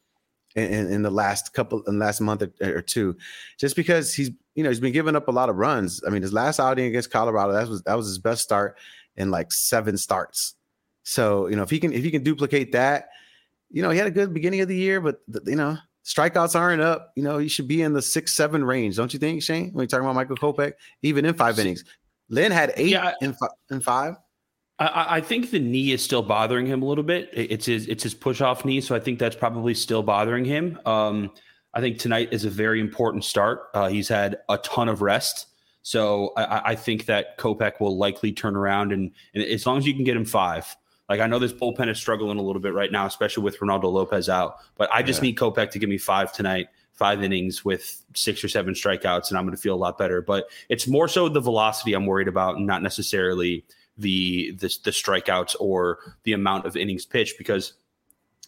in, 0.55 0.93
in 0.93 1.03
the 1.03 1.11
last 1.11 1.53
couple, 1.55 1.83
in 1.85 1.99
the 1.99 2.05
last 2.05 2.21
month 2.21 2.43
or, 2.43 2.53
or, 2.61 2.83
two, 2.83 3.17
just 3.59 3.77
because 3.77 4.15
he's, 4.15 4.31
you 4.55 4.63
know, 4.63 4.71
he's 4.71 4.81
been 4.81 4.93
giving 4.93 5.17
up 5.17 5.29
a 5.29 5.33
lot 5.33 5.49
of 5.49 5.57
runs. 5.57 6.03
I 6.07 6.11
mean, 6.11 6.23
his 6.23 6.33
last 6.33 6.61
outing 6.61 6.87
against 6.87 7.11
Colorado, 7.11 7.53
that 7.53 7.69
was, 7.69 7.83
that 7.83 7.95
was 7.95 8.07
his 8.07 8.19
best 8.19 8.43
start 8.43 8.79
in 9.17 9.31
like 9.31 9.53
seven 9.53 9.97
starts. 9.97 10.55
So, 11.05 11.49
you 11.49 11.57
know, 11.57 11.63
if 11.63 11.71
he 11.71 11.81
can, 11.81 11.93
if 11.93 12.05
he 12.05 12.11
can 12.11 12.23
duplicate 12.23 12.73
that, 12.73 13.09
you 13.71 13.83
know, 13.83 13.91
he 13.91 13.99
had 13.99 14.07
a 14.07 14.13
good 14.13 14.35
beginning 14.35 14.61
of 14.61 14.69
the 14.69 14.77
year, 14.77 15.01
but 15.01 15.21
the, 15.27 15.43
you 15.47 15.57
know, 15.57 15.79
strikeouts 16.05 16.59
aren't 16.59 16.83
up. 16.83 17.13
You 17.17 17.23
know, 17.23 17.39
he 17.39 17.49
should 17.49 17.69
be 17.69 17.83
in 17.83 17.93
the 17.93 18.03
six, 18.03 18.35
seven 18.35 18.65
range, 18.65 18.97
don't 18.97 19.13
you 19.13 19.19
think, 19.19 19.43
Shane? 19.43 19.73
When 19.73 19.83
you're 19.83 19.87
talking 19.87 20.05
about 20.05 20.15
Michael 20.15 20.37
Kopech, 20.37 20.75
even 21.03 21.25
in 21.25 21.35
five 21.35 21.59
innings, 21.59 21.85
Lynn 22.29 22.53
had 22.53 22.73
eight 22.77 22.91
yeah, 22.91 23.13
in, 23.21 23.33
fi- 23.33 23.49
in 23.71 23.81
five. 23.81 24.15
I, 24.89 25.17
I, 25.17 25.21
think 25.21 25.51
the 25.51 25.59
knee 25.59 25.93
is 25.93 26.03
still 26.03 26.23
bothering 26.23 26.67
him 26.67 26.83
a 26.83 26.85
little 26.87 27.05
bit. 27.05 27.31
It's 27.33 27.67
his 27.67 27.87
it's 27.89 28.03
his 28.03 28.15
push 28.15 28.41
off 28.41 28.65
knee, 28.65 28.81
so 28.81 28.95
I 28.95 29.01
think 29.01 29.19
that's 29.19 29.37
probably 29.37 29.75
still 29.75 30.03
bothering 30.03 30.45
him. 30.45 30.79
Um, 30.85 31.31
I 31.75 31.81
think 31.81 31.99
tonight 31.99 32.29
is 32.33 32.45
a 32.45 32.51
very 32.51 32.81
important 32.81 33.25
start. 33.25 33.69
Uh, 33.75 33.89
he's 33.89 34.09
had 34.09 34.39
a 34.49 34.59
ton 34.59 34.89
of 34.89 35.03
rest. 35.03 35.47
So 35.83 36.33
I, 36.37 36.71
I, 36.71 36.75
think 36.77 37.07
that 37.07 37.39
Kopech 37.39 37.81
will 37.81 37.97
likely 37.97 38.31
turn 38.31 38.55
around 38.55 38.93
and, 38.93 39.11
and 39.35 39.43
as 39.43 39.67
long 39.67 39.79
as 39.79 39.87
you 39.87 39.93
can 39.95 40.05
get 40.05 40.17
him 40.17 40.25
five, 40.25 40.77
like 41.09 41.21
I 41.21 41.27
know 41.27 41.41
this 41.41 41.53
bullpen 41.53 41.89
is 41.89 41.99
struggling 41.99 42.39
a 42.39 42.43
little 42.43 42.63
bit 42.63 42.73
right 42.73 42.93
now, 42.93 43.05
especially 43.07 43.43
with 43.43 43.59
Reynaldo 43.59 43.93
Lopez 43.93 44.29
out. 44.29 44.59
But 44.77 44.91
I 44.93 45.03
just 45.03 45.21
yeah. 45.21 45.29
need 45.29 45.39
Kopech 45.39 45.71
to 45.73 45.79
give 45.79 45.89
me 45.89 45.99
five 45.99 46.33
tonight, 46.33 46.69
five 46.93 47.23
innings 47.23 47.65
with 47.65 48.05
six 48.15 48.45
or 48.45 48.49
seven 48.49 48.75
strikeouts, 48.75 49.29
and 49.29 49.39
I'm 49.39 49.45
going 49.45 49.57
to 49.57 49.61
feel 49.61 49.75
a 49.75 49.77
lot 49.77 49.99
better. 49.99 50.23
But 50.23 50.47
it's 50.69 50.87
more 50.87 51.09
so 51.09 51.29
the 51.29 51.41
velocity 51.41 51.95
I'm 51.95 52.07
worried 52.07 52.29
about, 52.29 52.57
and 52.57 52.67
not 52.67 52.83
necessarily 52.83 53.65
the 53.99 54.53
the, 54.53 54.69
the 54.85 54.91
strikeouts 54.91 55.57
or 55.61 55.99
the 56.25 56.33
amount 56.33 56.67
of 56.67 56.77
innings 56.77 57.07
pitched, 57.07 57.39
because 57.39 57.75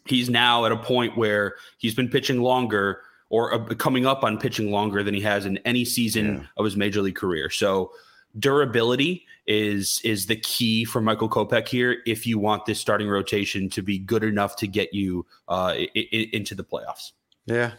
he's 0.07 0.29
now 0.29 0.65
at 0.65 0.73
a 0.73 0.77
point 0.77 1.17
where 1.17 1.55
he's 1.79 1.95
been 1.95 2.09
pitching 2.09 2.41
longer 2.41 3.01
or 3.31 3.55
uh, 3.55 3.75
coming 3.75 4.07
up 4.07 4.23
on 4.23 4.39
pitching 4.39 4.71
longer 4.71 5.03
than 5.03 5.15
he 5.15 5.21
has 5.21 5.47
in 5.47 5.59
any 5.59 5.85
season 5.85 6.37
yeah. 6.37 6.43
of 6.57 6.65
his 6.65 6.77
major 6.77 7.01
league 7.03 7.17
career. 7.17 7.51
So 7.51 7.93
durability 8.39 9.25
is 9.47 10.01
is 10.05 10.27
the 10.27 10.37
key 10.37 10.85
for 10.85 11.01
Michael 11.01 11.29
Kopech 11.29 11.69
here 11.69 11.99
if 12.07 12.27
you 12.27 12.39
want 12.39 12.67
this 12.67 12.81
starting 12.81 13.09
rotation 13.09 13.69
to 13.71 13.83
be 13.83 13.99
good 13.99 14.25
enough 14.25 14.57
to 14.57 14.67
get 14.67 14.93
you 14.93 15.27
uh, 15.49 15.75
I- 15.77 15.91
I- 15.95 16.29
into 16.33 16.55
the 16.55 16.65
playoffs. 16.65 17.13
Yeah. 17.47 17.73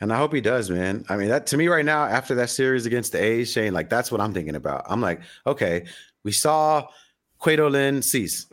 And 0.00 0.12
I 0.12 0.18
hope 0.18 0.34
he 0.34 0.42
does, 0.42 0.70
man. 0.70 1.04
I 1.08 1.16
mean, 1.16 1.28
that 1.28 1.46
to 1.48 1.56
me 1.56 1.68
right 1.68 1.84
now, 1.84 2.04
after 2.04 2.34
that 2.34 2.50
series 2.50 2.84
against 2.84 3.12
the 3.12 3.22
A's, 3.22 3.50
Shane, 3.50 3.72
like 3.72 3.88
that's 3.88 4.12
what 4.12 4.20
I'm 4.20 4.34
thinking 4.34 4.56
about. 4.56 4.84
I'm 4.86 5.00
like, 5.00 5.22
okay, 5.46 5.86
we 6.22 6.32
saw 6.32 6.86
Lynn 7.54 8.02
Cease. 8.02 8.46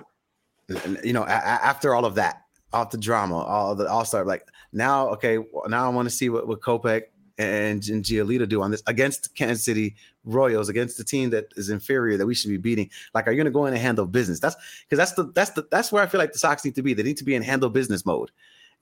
You 1.04 1.14
know, 1.14 1.24
a- 1.24 1.28
after 1.28 1.94
all 1.94 2.06
of 2.06 2.16
that, 2.16 2.44
all 2.72 2.86
the 2.86 2.98
drama, 2.98 3.38
all 3.38 3.76
the 3.76 3.90
all 3.90 4.06
star, 4.06 4.26
like 4.26 4.48
now, 4.72 5.10
okay, 5.10 5.38
now 5.68 5.86
I 5.86 5.90
want 5.90 6.08
to 6.08 6.16
see 6.16 6.30
what, 6.30 6.48
what 6.48 6.62
Kopech 6.62 7.04
and, 7.38 7.88
and 7.90 8.04
Giolito 8.04 8.48
do 8.48 8.62
on 8.62 8.72
this 8.72 8.82
against 8.88 9.36
Kansas 9.36 9.64
City 9.64 9.96
Royals, 10.24 10.70
against 10.70 10.98
the 10.98 11.04
team 11.04 11.30
that 11.32 11.48
is 11.56 11.70
inferior 11.70 12.18
that 12.18 12.26
we 12.26 12.34
should 12.34 12.50
be 12.50 12.58
beating? 12.58 12.90
Like, 13.14 13.28
are 13.28 13.32
you 13.32 13.38
going 13.38 13.46
to 13.46 13.52
go 13.52 13.66
in 13.66 13.74
and 13.74 13.82
handle 13.82 14.06
business? 14.06 14.40
That's 14.40 14.56
because 14.84 14.98
that's 14.98 15.14
the 15.14 15.32
that's 15.34 15.52
the 15.52 15.68
that's 15.70 15.92
where 15.92 16.02
I 16.02 16.08
feel 16.08 16.20
like 16.20 16.32
the 16.32 16.40
Sox 16.40 16.64
need 16.64 16.76
to 16.76 16.82
be. 16.82 16.94
They 16.94 17.04
need 17.04 17.18
to 17.18 17.26
be 17.26 17.36
in 17.36 17.42
handle 17.42 17.70
business 17.70 18.06
mode, 18.06 18.32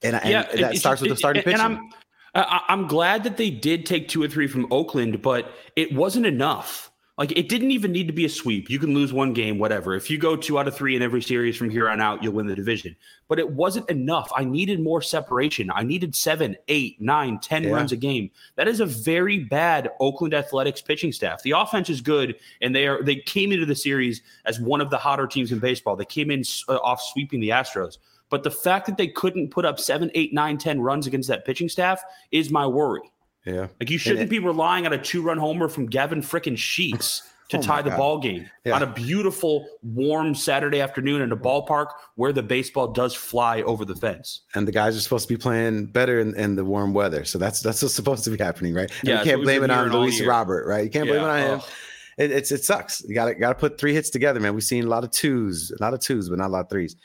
and, 0.03 0.19
yeah, 0.25 0.47
and 0.51 0.63
that 0.63 0.77
starts 0.77 1.01
with 1.01 1.09
the 1.09 1.17
starting 1.17 1.43
pitch. 1.43 1.53
And 1.53 1.61
I'm 1.61 1.89
I'm 2.33 2.87
glad 2.87 3.23
that 3.23 3.37
they 3.37 3.49
did 3.49 3.85
take 3.85 4.07
two 4.07 4.21
or 4.23 4.27
three 4.27 4.47
from 4.47 4.67
Oakland, 4.71 5.21
but 5.21 5.51
it 5.75 5.93
wasn't 5.93 6.25
enough. 6.25 6.90
Like 7.21 7.37
it 7.37 7.49
didn't 7.49 7.69
even 7.69 7.91
need 7.91 8.07
to 8.07 8.13
be 8.13 8.25
a 8.25 8.29
sweep. 8.29 8.67
You 8.67 8.79
can 8.79 8.95
lose 8.95 9.13
one 9.13 9.31
game, 9.31 9.59
whatever. 9.59 9.93
If 9.93 10.09
you 10.09 10.17
go 10.17 10.35
two 10.35 10.57
out 10.57 10.67
of 10.67 10.75
three 10.75 10.95
in 10.95 11.03
every 11.03 11.21
series 11.21 11.55
from 11.55 11.69
here 11.69 11.87
on 11.87 12.01
out, 12.01 12.23
you'll 12.23 12.33
win 12.33 12.47
the 12.47 12.55
division. 12.55 12.95
But 13.27 13.37
it 13.37 13.51
wasn't 13.51 13.87
enough. 13.91 14.31
I 14.35 14.43
needed 14.43 14.79
more 14.79 15.03
separation. 15.03 15.69
I 15.69 15.83
needed 15.83 16.15
seven, 16.15 16.57
eight, 16.67 16.99
nine, 16.99 17.37
ten 17.37 17.61
yeah. 17.61 17.73
runs 17.73 17.91
a 17.91 17.95
game. 17.95 18.31
That 18.55 18.67
is 18.67 18.79
a 18.79 18.87
very 18.87 19.37
bad 19.37 19.91
Oakland 19.99 20.33
Athletics 20.33 20.81
pitching 20.81 21.11
staff. 21.11 21.43
The 21.43 21.51
offense 21.51 21.91
is 21.91 22.01
good, 22.01 22.37
and 22.59 22.73
they 22.73 22.87
are 22.87 23.03
they 23.03 23.17
came 23.17 23.51
into 23.51 23.67
the 23.67 23.75
series 23.75 24.23
as 24.45 24.59
one 24.59 24.81
of 24.81 24.89
the 24.89 24.97
hotter 24.97 25.27
teams 25.27 25.51
in 25.51 25.59
baseball. 25.59 25.95
They 25.95 26.05
came 26.05 26.31
in 26.31 26.41
uh, 26.69 26.77
off 26.77 27.03
sweeping 27.03 27.39
the 27.39 27.49
Astros. 27.49 27.99
But 28.31 28.41
the 28.41 28.49
fact 28.49 28.87
that 28.87 28.97
they 28.97 29.09
couldn't 29.09 29.51
put 29.51 29.63
up 29.63 29.79
seven, 29.79 30.09
eight, 30.15 30.33
nine, 30.33 30.57
ten 30.57 30.81
runs 30.81 31.05
against 31.05 31.29
that 31.29 31.45
pitching 31.45 31.69
staff 31.69 32.01
is 32.31 32.49
my 32.49 32.65
worry. 32.65 33.11
Yeah. 33.45 33.67
Like 33.79 33.89
you 33.89 33.97
shouldn't 33.97 34.23
it, 34.23 34.29
be 34.29 34.39
relying 34.39 34.85
on 34.85 34.93
a 34.93 34.97
two 34.97 35.21
run 35.21 35.37
homer 35.37 35.67
from 35.67 35.87
Gavin 35.87 36.21
frickin' 36.21 36.57
Sheets 36.57 37.23
to 37.49 37.57
oh 37.59 37.61
tie 37.61 37.81
the 37.81 37.89
God. 37.89 37.97
ball 37.97 38.19
game 38.19 38.49
yeah. 38.65 38.75
on 38.75 38.83
a 38.83 38.87
beautiful, 38.87 39.65
warm 39.83 40.35
Saturday 40.35 40.79
afternoon 40.79 41.21
in 41.21 41.31
a 41.31 41.37
ballpark 41.37 41.87
where 42.15 42.31
the 42.31 42.43
baseball 42.43 42.87
does 42.87 43.13
fly 43.13 43.61
over 43.63 43.85
the 43.85 43.95
fence. 43.95 44.41
And 44.55 44.67
the 44.67 44.71
guys 44.71 44.95
are 44.95 45.01
supposed 45.01 45.27
to 45.27 45.33
be 45.33 45.37
playing 45.37 45.87
better 45.87 46.19
in, 46.19 46.35
in 46.35 46.55
the 46.55 46.65
warm 46.65 46.93
weather. 46.93 47.25
So 47.25 47.37
that's 47.37 47.61
that's 47.61 47.81
what's 47.81 47.95
supposed 47.95 48.23
to 48.25 48.29
be 48.29 48.37
happening, 48.37 48.73
right? 48.73 48.91
And 48.99 49.09
yeah, 49.09 49.19
you 49.19 49.25
can't 49.25 49.43
blame 49.43 49.63
it 49.63 49.71
on 49.71 49.91
Luis 49.91 50.21
Robert, 50.21 50.67
right? 50.67 50.83
You 50.83 50.89
can't 50.89 51.07
yeah. 51.07 51.13
blame 51.13 51.23
it 51.23 51.29
on 51.29 51.39
him. 51.39 51.61
It, 52.17 52.31
it's 52.31 52.51
it 52.51 52.63
sucks. 52.63 53.03
You 53.07 53.15
got 53.15 53.25
to 53.25 53.35
got 53.35 53.49
to 53.49 53.55
put 53.55 53.79
three 53.79 53.93
hits 53.93 54.09
together, 54.09 54.39
man. 54.39 54.53
We've 54.53 54.63
seen 54.63 54.83
a 54.85 54.89
lot 54.89 55.03
of 55.03 55.11
twos, 55.11 55.71
a 55.71 55.81
lot 55.81 55.93
of 55.93 56.01
twos, 56.01 56.29
but 56.29 56.37
not 56.37 56.47
a 56.47 56.53
lot 56.53 56.65
of 56.65 56.69
threes. 56.69 56.95